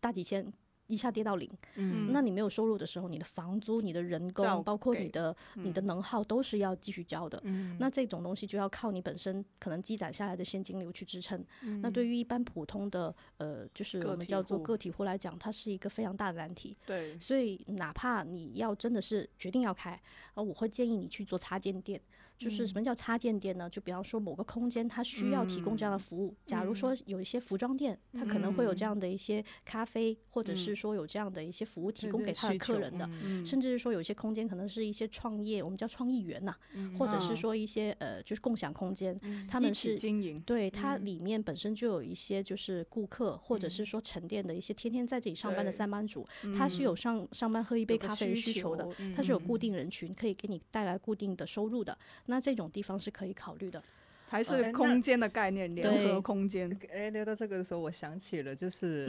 [0.00, 0.52] 大几千
[0.86, 11.42] 一下跌到零，嗯，那你没有收入的时候，你的房租、你的人工，包括你的你的能耗都是要继续交的，嗯，那这种东西就要靠你本身可能积攒下来的现金流去支撑。
[11.80, 16.76] 那对于一般普通的呃，就是我们叫做个体户来讲，它是一个非常大的难题。
[16.84, 19.98] 对，所以哪怕你要真的是决定要开，
[20.34, 22.00] 而我会建议你去做插件店。
[22.36, 23.70] 就是什么叫插件店呢？
[23.70, 33.08] 就比方说某个空间它需要提供这样的服务，假如说有一些服装店，它可能会有这样的一些咖啡，或者是说有这样的一些服务提供给他的客人的，
[33.44, 36.54] 甚至是说有些空间可能是一些创业，我们叫创意园呐，
[36.98, 39.18] 或者是说一些呃就是共享空间，
[39.48, 51.96] 他们是经营，对它里面本身就有一些就是顾客，或者是说沉淀的一些天天在这里上班的三班主，他是有上上班喝一杯咖啡的需求的，他是有固定人群可以给你带来固定的收入的。
[52.26, 53.82] 那这种地方是可以考虑的，
[54.26, 56.70] 还是空间的概念，联合空间。
[56.92, 59.06] 哎，聊到这个的时候，我想起了，就是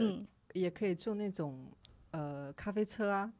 [0.58, 1.66] 也可以做那种
[2.10, 3.32] 呃咖啡车啊。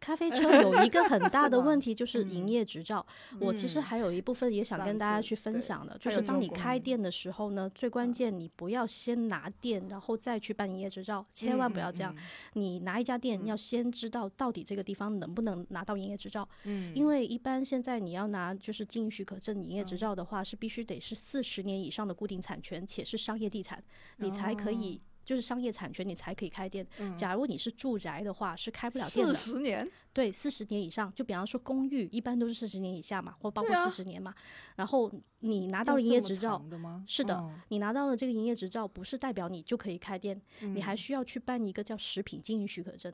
[0.00, 3.04] 咖啡车有一个很大的问题，就是营业执照。
[3.40, 12.14] 我其实还有一部分也想跟大家去分享的，就是当你开店的时候呢，最关键你不要先拿店，然后再去办营业执照，千万不要这样。
[12.52, 16.48] 你拿一家店，要先知道到底这个地方能不能拿到营业执照。
[16.62, 23.82] 嗯，因为一般现在你要拿就是经营许可证、营业执照的话，是必须得是四十年以上的固定产权，且是商业地产，
[24.18, 25.00] 你才可以。
[25.28, 26.86] 就是商业产权，你才可以开店。
[27.14, 29.34] 假如你是住宅的话，是开不了店的。
[29.34, 29.86] 四十年？
[30.10, 31.12] 对，四十年以上。
[31.14, 34.34] 就比方说公寓，一般都是四十年以下嘛，或包括四十年嘛。
[34.76, 36.62] 然后你拿到营业执照，
[37.06, 43.12] 是的，你拿到了这个营业执照，不是代表你就可以开店，你还需要去办一个叫食品经营许可证。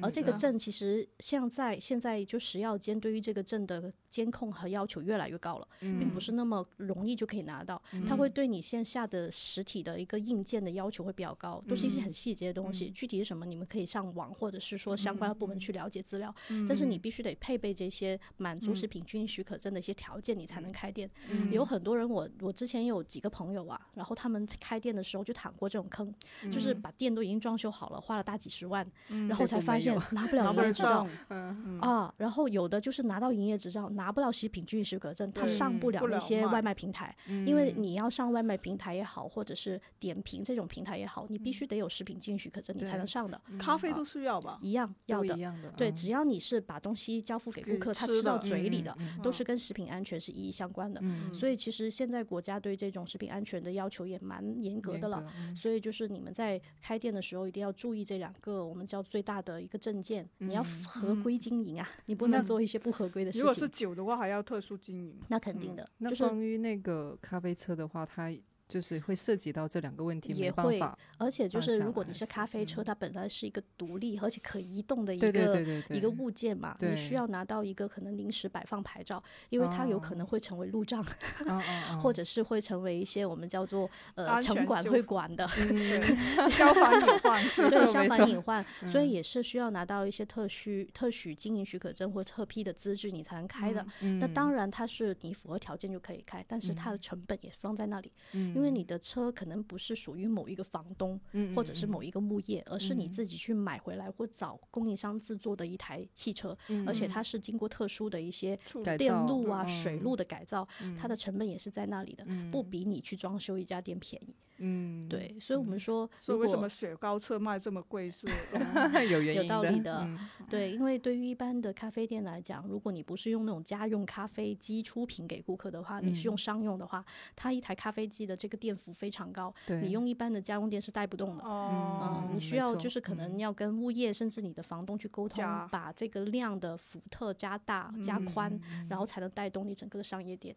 [0.00, 7.82] 而这个证其实像在现在就食药监对于这个证的监控和要求越来越高了，并不是那么容易就可以拿到。
[8.06, 12.88] 它会对你线下的实体的一个硬件的要求会比较高，都是一些很细节的东西。
[12.90, 16.32] 具体是什么，你们可以上网或者是说相关的部门去了解资料。
[16.68, 21.10] 但是你必须得配备这些满足食品经营许可证的一些条件，你才能开店。
[21.50, 26.14] 有很多人，我我之前有几个朋友啊，然后他们开店的时候就躺过这种坑，
[26.52, 29.64] 就是把店都已经装修好了，花了大几十万，然后才。
[29.64, 43.40] 发现拿不了营业执照，嗯啊，然后有的就是拿到营业执照，拿不了食品经营许可证，他上不了那些外卖平台，因为你要上外卖平台也好，或者是点评这种平台也好，你必须得有食品经营许可证，你才能上的。
[43.58, 44.58] 咖啡都是要吧？
[44.60, 51.00] 一样要的，对，只要你是把东西交付给顾客，他吃到嘴里的，都是跟食品安全是一一相关的。
[51.32, 55.32] 所以其实现在国家对这种食品安全的要求也蛮严格的了。
[55.54, 59.60] 所以就是你们在开店的时候一定要注意这两个，我们叫最大的。
[59.60, 63.40] 一个证件，你要合规经营啊，你不能做一些不合规的事情。
[63.40, 65.18] 如果是酒的话，还要特殊经营。
[65.28, 65.88] 那肯定的。
[65.98, 68.30] 那关于那个咖啡车的话，它。
[68.74, 70.82] 就是会涉及到这两个问题，也会。
[71.16, 81.06] 而且就是如果你是咖啡车，它本来是一个独立而且可移动的一对对个对对对，一个物件嘛，你需要拿到一个可能临时摆放牌照，因为它有可能会成为路障，
[82.02, 85.48] 或者是会成为一些我们叫做呃城管会管的。
[85.54, 86.02] 对，
[86.50, 93.86] 消防隐患，对，消防隐患， 所以也是需要拿到一些特许、特许经营许可证或特批的资质，你才能开的。
[94.00, 108.58] 嗯那当然，它是你符合条件就可以开，但是它的成本也放在那里，嗯因为你的车可能不是属于某一个房东，嗯或者是某一个物业，而是你自己去买回来或找供应商制作的一台汽车，嗯而且它是经过特殊的一些
[108.98, 109.68] 电路啊、嗯。
[109.68, 110.66] 水路的改造，
[110.98, 114.34] 它的成本也是在那里的，不比你去装修一家店便宜。
[114.58, 118.26] 嗯，对，所以我们说，所以为什么雪糕车卖这么贵是？
[119.10, 129.52] 有原因有道理的嗯对，因为对于一般的咖啡店来讲，如果你不是用那种家用咖啡机出品给顾客的话，你是用商用的话，它一台咖啡机的这个电伏非常高，
[129.82, 131.44] 你用一般的家用电是带不动的。
[131.44, 140.54] 哦嗯，，你需要就是可能要跟物业甚至你的房东去沟通，把这个量的伏特加大、加宽，然后才能带动你整个的商业店。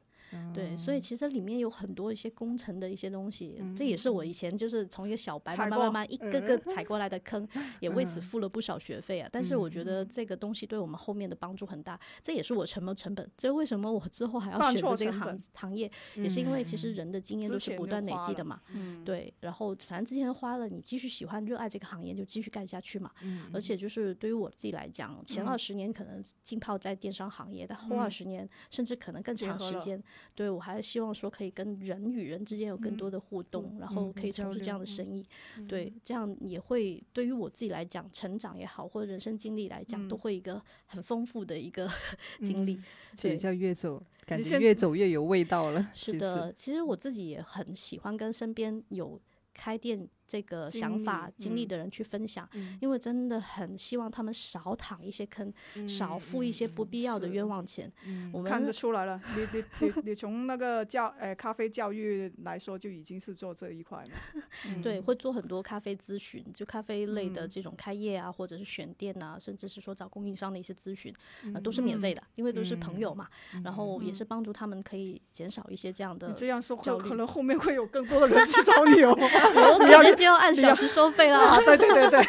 [0.53, 7.47] 对，所以其实里面有很多一些工程的一些东西，这也是我以前就是从一个小白慢慢慢慢一个个踩过来的坑，
[7.81, 9.27] 也为此付了不少学费啊。
[9.31, 13.29] 但是我觉得这个东西对我们后面的帮助很大，这也是我沉没成本。
[13.37, 18.61] 这为什么我之后还要选择这个行错成本行业，也是因为其实人的经验都是不断累积的嘛。
[18.73, 23.11] 嗯，对，然后反正之前花了，你继续喜欢、热爱这个行业，就继续干下去嘛。
[23.53, 30.01] 而且就是对于我自己来讲，前二十年可能浸泡在电商行业，但后二十年甚至可能更长时间，
[30.35, 35.25] 对我还是希望说可以跟人与人之间有更多的互动，然后可以从事这样的生意。
[35.67, 41.89] 对，这样也会对于我自己来讲，成长也好，或者人生经历来讲，都会一个很丰富的一个
[42.41, 42.79] 经历。
[43.15, 45.91] 这也叫越走，感觉越走越有味道了。
[45.93, 49.19] 是的，其实我自己也很喜欢跟身边有
[49.53, 52.47] 开店这个想法、经历嗯的人去分享，
[52.81, 55.51] 因为真的很希望他们少躺一些坑，
[55.87, 57.91] 少付一些不必要的冤枉钱。
[58.33, 64.09] 我看得出来了，你你你你从那个教呃咖啡教育来说，就已经是做这一块了。
[64.67, 71.13] 嗯对会做很多咖啡咨询，就咖啡类的这种开业啊，或者是选店啊，甚至是说找供应商的一些咨询，
[71.53, 73.27] 呃，都是免费的，因为都是朋友嘛，
[73.63, 79.15] 然后也是帮助他们可以减少一些这样的你这样说，可能后面会有更多的人去找你哦。
[80.17, 81.57] 就要按小时收费了。
[81.63, 82.27] 对对对对，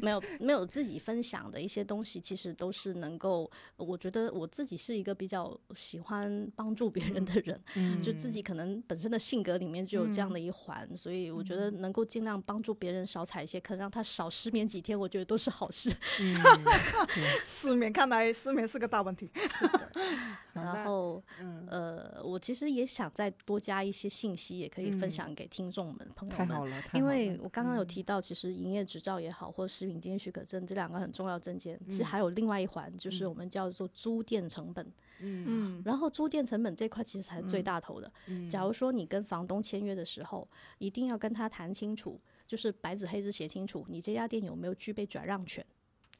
[0.00, 15.90] 没有没有自己分享的一些东西，其实都是能够，我觉得我自己是一个比较喜欢帮助别人的人，就自己可能本身的性格里面就有这样的一环，所以我觉得能够尽量帮助别人少踩一些坑，让他少失眠几天，我觉得都是好事。
[17.44, 19.30] 失眠，看来失眠是个大问题。
[19.34, 19.90] 是的
[20.52, 21.22] 然后，
[21.68, 26.46] 呃，我其实也想再多加一些信息，也可以分享给听众们、朋友们。
[26.48, 34.86] 太好了，因为我刚刚有提到，其实营业执照也好，或者食品经营许可证这两个很重要的证件，其实还有另外一环，就是我们叫做租店成本。
[35.18, 38.12] 嗯，然后租店成本这块其实才是最大头的。
[38.48, 45.64] 假如说你跟房东签约的时候，一定要跟他谈清楚，就是白纸黑字写清楚，你这家店有没有具备转让权。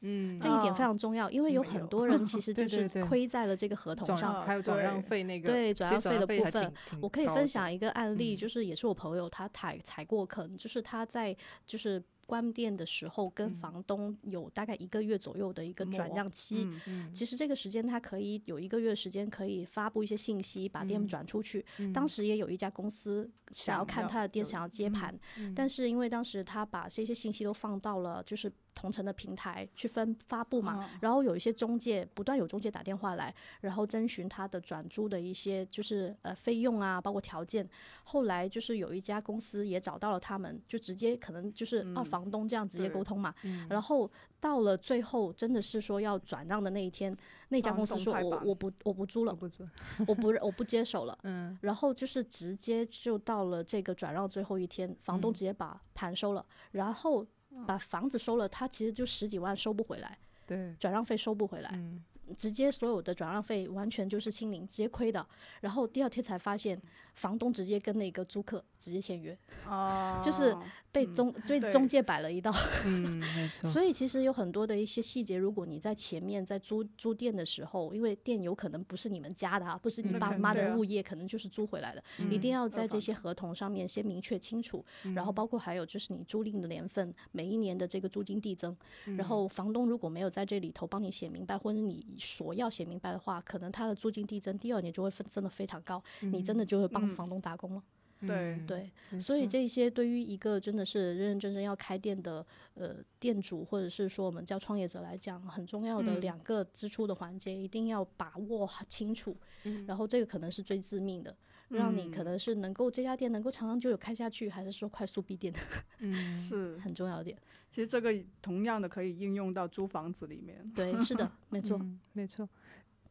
[0.05, 4.35] 嗯，这一点非常重要，因为有很多人其实 就是亏在了这个合同上。
[4.35, 12.03] 啊还有转让费那个对转让费的部分我可以分享一个案例，就是也是我朋友他踩踩过坑，就是他在就是
[12.33, 16.67] 关店的时候跟房东有大概一个月左右的一个转让期。
[16.87, 21.63] 嗯其实这个时间他可以有一个月的时间可以发布一些信息，把嗯店转出去。
[21.93, 25.21] 当时也有一家公司想要看他的店，想要接嗯盘，
[25.55, 37.69] 但是因为当时他把这些信息都放到了就是同城的平台去分发布嘛，嗯然后有一些中介不断有中介打电话来，然后征询他的转租的一些就是呃费用啊，包括条件。
[38.05, 43.35] 后来就是有一家公司也找到了他们，就直接可能就是二房东这样直接沟通嘛，
[43.69, 44.11] 然后。
[44.43, 47.17] 到了最后，真的是说要转让的那一天，
[47.51, 49.65] 那家公司说我我不我不租了我，不租，
[50.05, 51.17] 我不我不接手了。
[51.23, 57.25] 嗯，然后就是直接就到了这个转让最后一天，房东直接把盘收了，然后
[57.69, 62.03] 把房子收了，他其实就十几万收不回来，对，转让费收不回来，嗯
[62.37, 65.25] 直接所有的转让费完全就是清零，直接亏的。
[65.61, 66.81] 然后第二天才发现，
[67.15, 69.37] 房东直接跟那个租客直接签约，
[69.67, 70.57] 哦，就是
[70.91, 71.33] 被中
[71.71, 72.53] 中介摆了一道。
[72.85, 84.85] 嗯，没 错，所以其实有很多的一些细节，如果你在前面在租租店的时候，因为店有可能不是你们家的啊，不是你爸妈的物业，可能就是租回来的，一定要在这些合同上面先明确清楚。
[85.15, 88.77] 然后包括还有就是你租赁的年份，每一年的这个租金递增，
[89.17, 97.83] 然后房东如果没有在这里头帮你写明白，或者你所要写明白的话，可能他的租金递增第二年就会分增的非常高，你真的就会帮房东打工了。
[98.25, 109.37] 对嗯对，所以这些对于一个真的是认认真真要开店的呃店主，或者是说我们叫创业者来讲，很重要的嗯两个支出的环节，一定要把握好清楚。
[109.65, 111.37] 嗯然后这个可能是最致命的，
[111.69, 115.53] 让你可嗯能是能够这家店能够长长久久开下去，还是说快速闭店，
[115.99, 116.15] 嗯
[116.49, 117.37] 是，很重要的点。
[117.73, 121.77] 其实这个同样的可以应用到租房子里面，对，是的，没 错。
[121.77, 122.49] 嗯没错。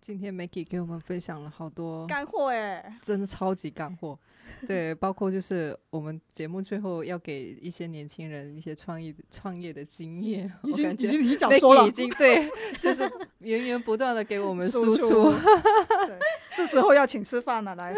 [0.02, 4.18] 今天 Maggie 给我们分享了好多干货哎，真的超级干货，
[4.65, 12.49] 对，包括就是我们节目最后要给一些年轻人一些创意创业的经验，已我感觉经已经已经讲说 Maggie 了已，经对，
[12.80, 13.10] 就是
[13.40, 15.32] 源源不断的给我们输输出，
[16.07, 16.19] 对，
[16.66, 17.94] 是时候要请吃饭了，来，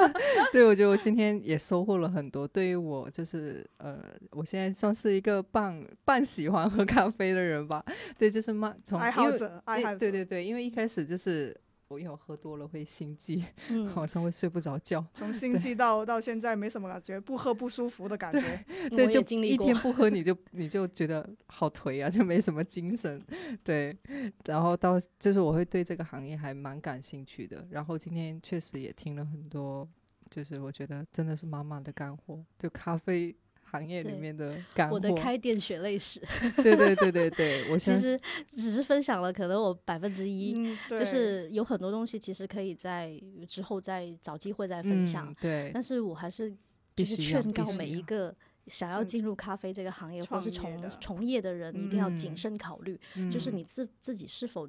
[0.52, 2.46] 对，我觉得我今天也收获了很多。
[2.48, 3.98] 对于我，就是呃，
[4.30, 7.84] 我现在算是一个半半喜欢喝咖啡的人吧。
[8.18, 11.56] 对，就是慢从爱好者，爱好者，对对对，因为一开始就是
[11.88, 15.04] 我因为我喝多了会心悸，嗯，晚上会睡不着觉。
[15.14, 19.74] 从心悸到到现在没什么感觉，不喝不舒服的感觉，对，我就经历一天。
[19.76, 23.22] 不喝你就你就觉得好颓啊，就没什么精神。
[23.62, 23.96] 对，
[24.44, 27.66] 然后到就是我会对这个行业还蛮感兴趣的。
[27.70, 29.86] 然后今天确实也听了很多，
[30.30, 33.34] 就是我觉得真的是满满的干货，就咖啡
[33.74, 34.94] 行业里面的干货。
[34.94, 36.20] 我的开店血泪史，
[36.62, 40.54] 对对对对对，我 其实只是分享了可能我百分之一，
[40.88, 45.28] 就是有很多东西其实可以在之后再找机会再分享。
[45.28, 46.56] 嗯、对，但是我还是就是
[46.94, 48.32] 必须劝告每一个
[48.68, 52.98] 想要进入咖啡这个行业或是从创业的从业的人，一定要谨嗯慎考虑，
[53.32, 54.68] 就是嗯你自自己是否。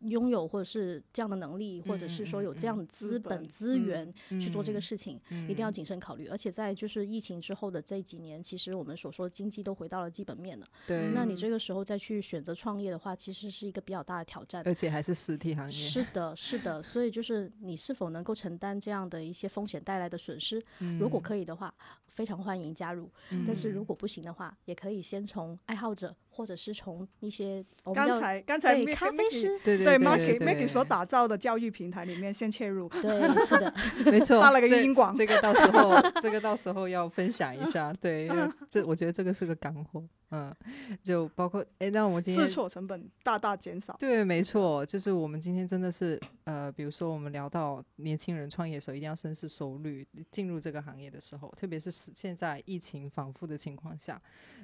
[0.00, 6.26] 拥有或者是这样的能力，或者是说有这样的资本、资源去做这个嗯事情，嗯一定要谨慎考虑。
[6.28, 10.66] 而且在就是疫情之后的这几年，其实我们所说的经济都回到了基本面了。
[10.86, 14.62] 对，那你这个时候再去选择创业的话，其实是一个比较大的挑战。
[14.64, 20.62] 而且还是实体行业，是的，是的，所以就是你是否能够承担这样的一些风险带来的损失？
[20.98, 21.74] 如果可以的话，
[22.06, 23.10] 非常欢迎加入。
[23.46, 33.74] 但是如果不行的话，也可以先从爱好者，或者是从一些刚才刚才咖啡师，对对对对 Maggie 对 Maggie 所打造的教育平台里面先切入，对，是的，
[34.06, 38.30] 没错，发了个这音广这个到时候这个到时候要分享一下，对，
[38.70, 40.00] 这我觉得这个是个干货，
[40.30, 40.54] 嗯，
[41.02, 43.96] 就包括哎，那我们今天试错成本大大减少。
[43.98, 54.20] 对，没错，就是我们今天真的是呃，比如说我们聊到年轻人创业的时候，一定要深思熟虑，进入这个行业的时候，特别是现在疫情反复的情况下，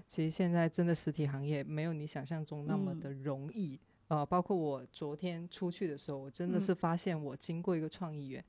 [0.07, 3.81] 其实现在真的实体行业没有你想象中那么的容易。
[4.09, 8.45] 呃，包括我昨天出去的时候，我真的嗯是发现我经过一个创意园，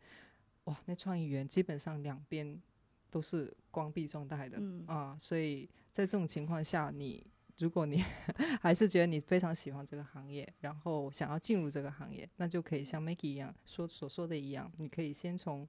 [0.65, 2.61] 哇，那创意园基本上两边
[3.09, 7.25] 都是关闭状态的，嗯啊，所以在这种情况下，你
[7.57, 8.03] 如果你
[8.59, 15.65] 还是觉得你非常喜欢这个行业，然后想要进入这个行业，那就可以像 Maggie 一样说所说的一样，你可以先从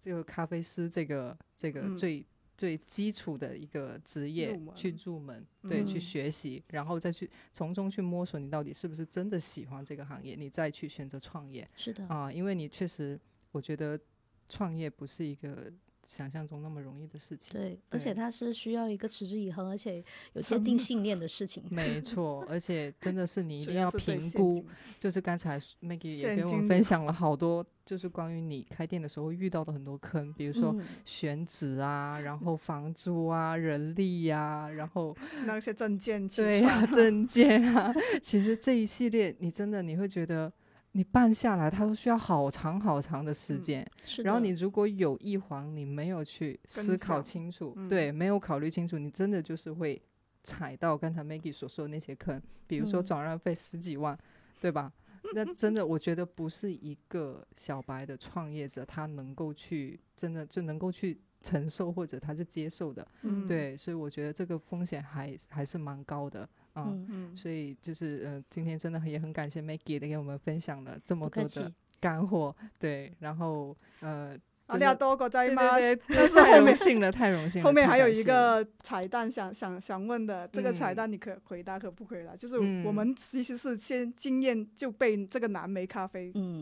[0.00, 1.94] 这个咖啡师这个这个嗯。
[1.94, 2.24] 最、
[2.56, 6.00] 最基础的一个职业去入门，对，去嗯。
[6.00, 13.20] 学习，然后再去从中去摸索你到底是不是真的喜欢这个行业，你再去选择创业是的，啊，因为你确实，
[13.52, 14.00] 我觉得
[14.48, 15.70] 创业不是一个
[16.08, 17.52] 想象中那么容易的事情。
[17.52, 20.02] 对，而且它是需要一个持之以恒，而且
[20.32, 21.62] 有坚定 信念的事情。
[21.70, 24.64] 没错，而且真的是你一定要评估
[24.98, 35.14] 就是刚才 Maggie 也跟我们分享了好多，就是关于你开店的时候会遇到的很多坑，比如说嗯选址啊，然后房租啊、人力呀、然后
[35.44, 40.50] 那些证件起对证件啊，其实这一系列你真的你会觉得
[40.92, 43.90] 你办下来，它都需要好长好长的时嗯间。
[44.24, 50.00] 然后你如果有一环你没有去思考清楚，嗯对，没有考虑清楚，你真的就是会
[50.42, 54.18] 踩到刚才 Maggie 所说的那些坑，比如说嗯转让费十几万，
[54.60, 54.92] 对吧？
[55.34, 66.48] 那真的，我觉得不是一个小白的创业者他能够去真的就能够去承受或者他就接受的，嗯，对，所以我觉得这个风险还还是蛮高的啊。
[66.77, 71.75] 嗯，嗯，所以就是呃，今天真的也很感谢 Maggie 的给我们分享了这么不客气多的。
[71.99, 75.79] 干货，对，然后呃，阿真的廖多ござい对ます。
[75.79, 77.65] 对对，但真是太是后面荣幸了，太荣幸了。
[77.65, 82.35] 后面还有太感谢了，一个彩蛋想想想问的，这个彩嗯蛋你可回答可不回答？
[82.35, 86.61] 就是嗯我们其实是先经验就被这个蓝莓咖啡嗯，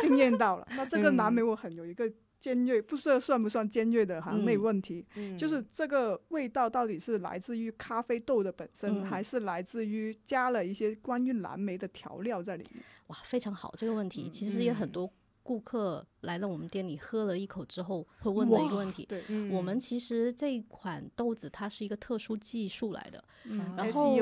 [0.00, 0.66] 惊艳到了。
[0.70, 2.10] 那这个蓝嗯莓我很有一个
[2.45, 5.03] 尖锐，不知道算不算尖锐的行内嗯问题，
[5.35, 9.03] 就是嗯这个味道到底是来自于咖啡豆的本身，嗯。
[9.03, 12.83] 还是来自于加了一些关于蓝莓的调料在里面？
[13.07, 14.25] 哇，非常好，这个问题。
[14.27, 14.31] 嗯。
[14.31, 14.91] 其实也很嗯。
[14.91, 15.11] 多
[15.41, 19.07] 顾客来到我们店里喝了一口之后会问的一个问题。
[19.07, 19.49] 对，嗯。
[19.49, 23.73] 我们其实这一款豆子它是一个特殊技术来的，嗯。
[23.75, 24.15] 然后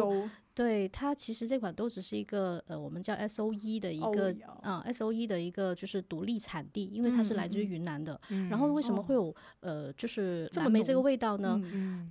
[0.56, 8.20] 对它其实这款豆子是一个呃，我们叫 S O E 的一个啊 S O E 的一个就是独立产地，因为它是来自于云南的。
[8.52, 11.60] 然后为什么会有呃就是蓝莓这个味道呢？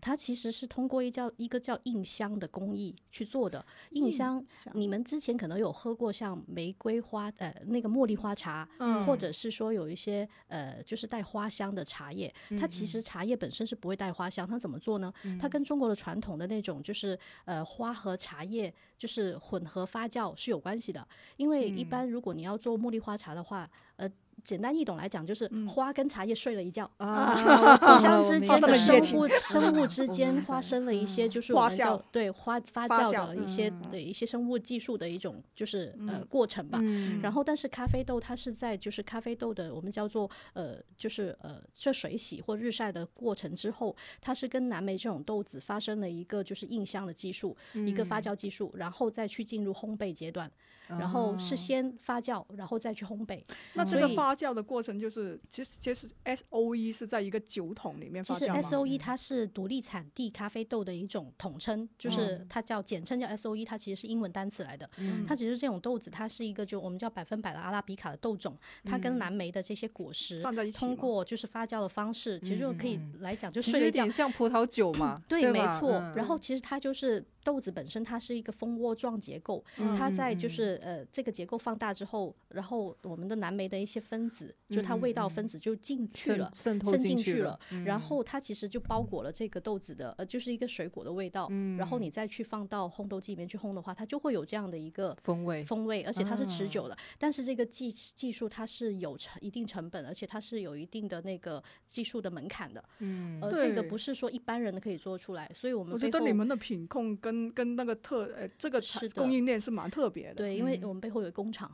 [0.01, 3.65] 它其实是通过一叫一个叫印香的工艺去做的。
[3.91, 4.45] 印香，
[4.75, 8.69] 你们之前可能有喝过像玫瑰花呃那个茉莉花茶，
[9.07, 12.35] 或者是说有一些呃就是带花香的茶叶。
[12.59, 15.13] 它其实茶叶本身是不会带花香，它怎么做呢？
[15.41, 18.32] 它跟中国的传统的那种就是呃花和茶。
[18.33, 21.07] 茶叶就是混合发酵是有关系的，
[21.37, 24.11] 因为一般如果你要做茉莉花茶的话，呃。
[24.45, 36.81] 简单易懂来讲，就是花跟茶叶睡了一觉， 互相之间的生物生物之间 发生了一些，就是我们叫对花发酵的一些的一些生物技术的一种就是呃过程吧。
[37.23, 50.51] 然后，但是咖啡豆它是在就是咖啡豆的我们叫做呃就是呃这水洗或日晒的过程之后，它是跟蓝莓这种豆子发生了一个就是印象的技术，一个发酵技术，然后再去进入烘焙阶段。
[50.99, 53.43] 然后是先发酵，然后再去烘焙。
[53.75, 64.89] 那这个发酵的过程就是，其实其实 S O E 是在一个酒桶里面发酵其实 S O E 它是独立产地咖啡豆的一种统称，就是它叫简称叫 S O E，它其实是英文单词来的。
[65.27, 70.43] 它其实这种豆子，它是一个就我们叫百分百的阿拉比卡的豆种，它跟蓝莓的这些果实
[70.75, 75.17] 通过就是发酵的方式，其实就可以来讲，就是有点像葡萄酒嘛。
[75.29, 75.91] 对，没错。
[76.15, 77.25] 然后其实它就是。
[77.43, 79.65] 豆子本身它是一个蜂窝状结构，
[79.99, 92.13] 它在就是呃这个结构放大之后，然后我们的蓝莓的一些分子，就它味道分子就进去了，渗透进去了，然后它其实就包裹了这个豆子的呃就是一个水果的味道，然后你。
[92.13, 96.95] 再去放到烘豆机里面去烘的话，它就会有这样的一个风味风味，而且它是持久的。
[97.19, 108.83] 但是这个技技术它是有成一定成本，而且它是有一定的那个技术的门槛的，嗯，呃这个不是说一般人可以做出来，所以我们我觉得你们的品控跟跟跟那个特呃这个
[109.15, 111.73] 供应链是蛮特别的，对，因为我们背后有工厂，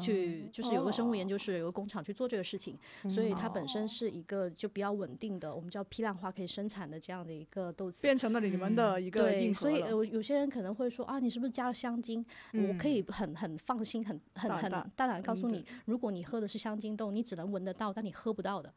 [0.00, 2.78] 去就是有个生物研究室，有个工厂去做这个事情，
[3.10, 12.24] 所以它本身是一个就比较稳定的，我们叫批量化可以生产的这样的一个豆子，变成了你们的一个硬核所以呃，有些人可能会说啊，你是不是加了香精？
[12.52, 18.72] 我可以很很放心，很很很大胆告诉你，如果你喝的是香精豆，你只能闻得到，但你喝不到的。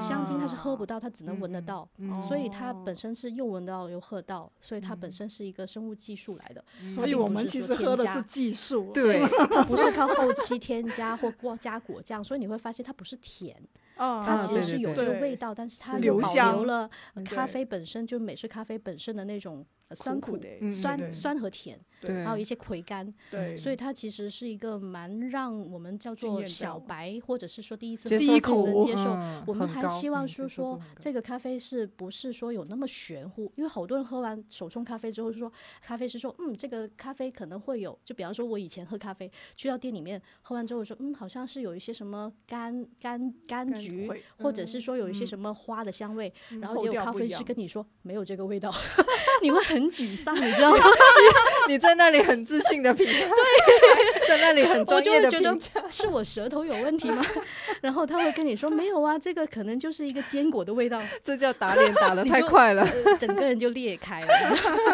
[0.00, 1.88] 香精它是喝不到，它只能闻得到，
[2.22, 6.64] 所以它本身是又闻到又喝到，所以它本身是一个生物技术来的。
[6.84, 9.20] 所以我们其实喝的是技术，对，
[9.50, 13.56] 它不是靠后期添加或过加果酱，所以你会发现它不是甜。
[14.00, 16.88] 它其实是有这个味道，但是它保留了
[17.26, 19.64] 咖啡本身就美式咖啡本身的那种
[19.94, 20.38] 酸苦、
[20.72, 23.12] 酸酸和甜，还有一些葵干，
[23.56, 29.10] 所以它其实是一个蛮让我们叫做小白或者是说第一次第一口能接受。
[29.46, 33.52] 我们还希望是说这个咖啡是不是说有那么玄乎？
[33.56, 35.50] 因为好多人喝完手冲咖啡之后说，
[35.82, 44.10] 咖啡师说嗯，这个咖啡可能会有，就比方说我以前喝咖啡去到店里面喝完之后说嗯，好像是有一些什么柑柑柑橘。
[44.38, 48.72] 或者是说有一些什么花的香味，然后结果咖啡师跟你说没有这个味道，
[49.40, 50.78] 你会很沮丧，你知道吗？
[51.68, 57.24] 你在那里很自信的评价，对，在那里很专业的评价，是我舌头有问题吗？
[57.80, 62.86] 然后他会跟你说没有啊，这个可能就是一个坚果的味道，这叫打脸打的太快了，
[63.18, 64.28] 整个人就裂开了。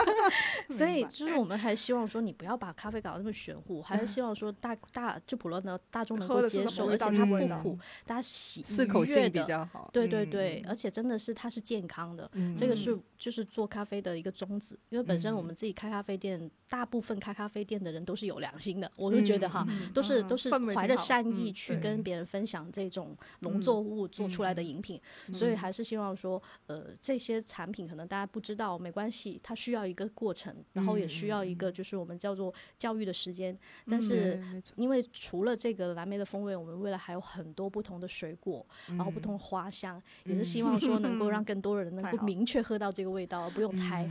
[0.76, 9.88] 所以就是我们还希望说你不要把咖啡搞得那么玄乎，还是希望说大大就普罗的大众能够接受，而且它不苦，大家喜适口性比较好。
[9.92, 16.50] 对对对，而且真的是它是健康的，这个是就是做咖啡的一个宗旨，因为本身我们自己开咖啡店。
[16.68, 19.64] 大部分开咖啡店的人都是有良心的，我就觉得哈，
[19.94, 25.00] 都是都是怀着善意去跟别人分享这种农作物做出来的饮品，
[25.32, 33.56] 所以还是希望说，呃，这些产品可能大家不知道没关系，它需要一个过程，然后也需要一个就是我们叫做教育的时间。
[33.88, 34.42] 但是
[34.74, 44.08] 因为除了这个蓝莓的风味，我们未来还有很多不同的水果，然后不同的花香，也是希望说能够让更多人能够明确喝到这个味道，不用猜。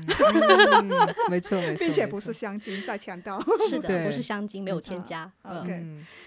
[1.30, 2.36] 没错没错，并且不是。
[2.36, 5.32] 香精再强调，是的，不是香精，没有添加。
[5.44, 5.82] OK，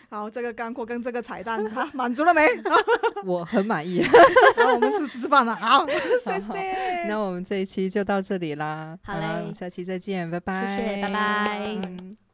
[0.09, 2.49] 好，这个干货跟这个彩蛋，哈，满足了没？
[3.27, 4.03] 我很满意。
[4.03, 7.05] 好，我们是吃饭了，好，谢谢。
[7.07, 8.99] 那我们这一期就到这里啦。
[9.03, 10.67] 好嘞，下期再见，拜拜。
[10.67, 12.28] 谢谢，拜拜。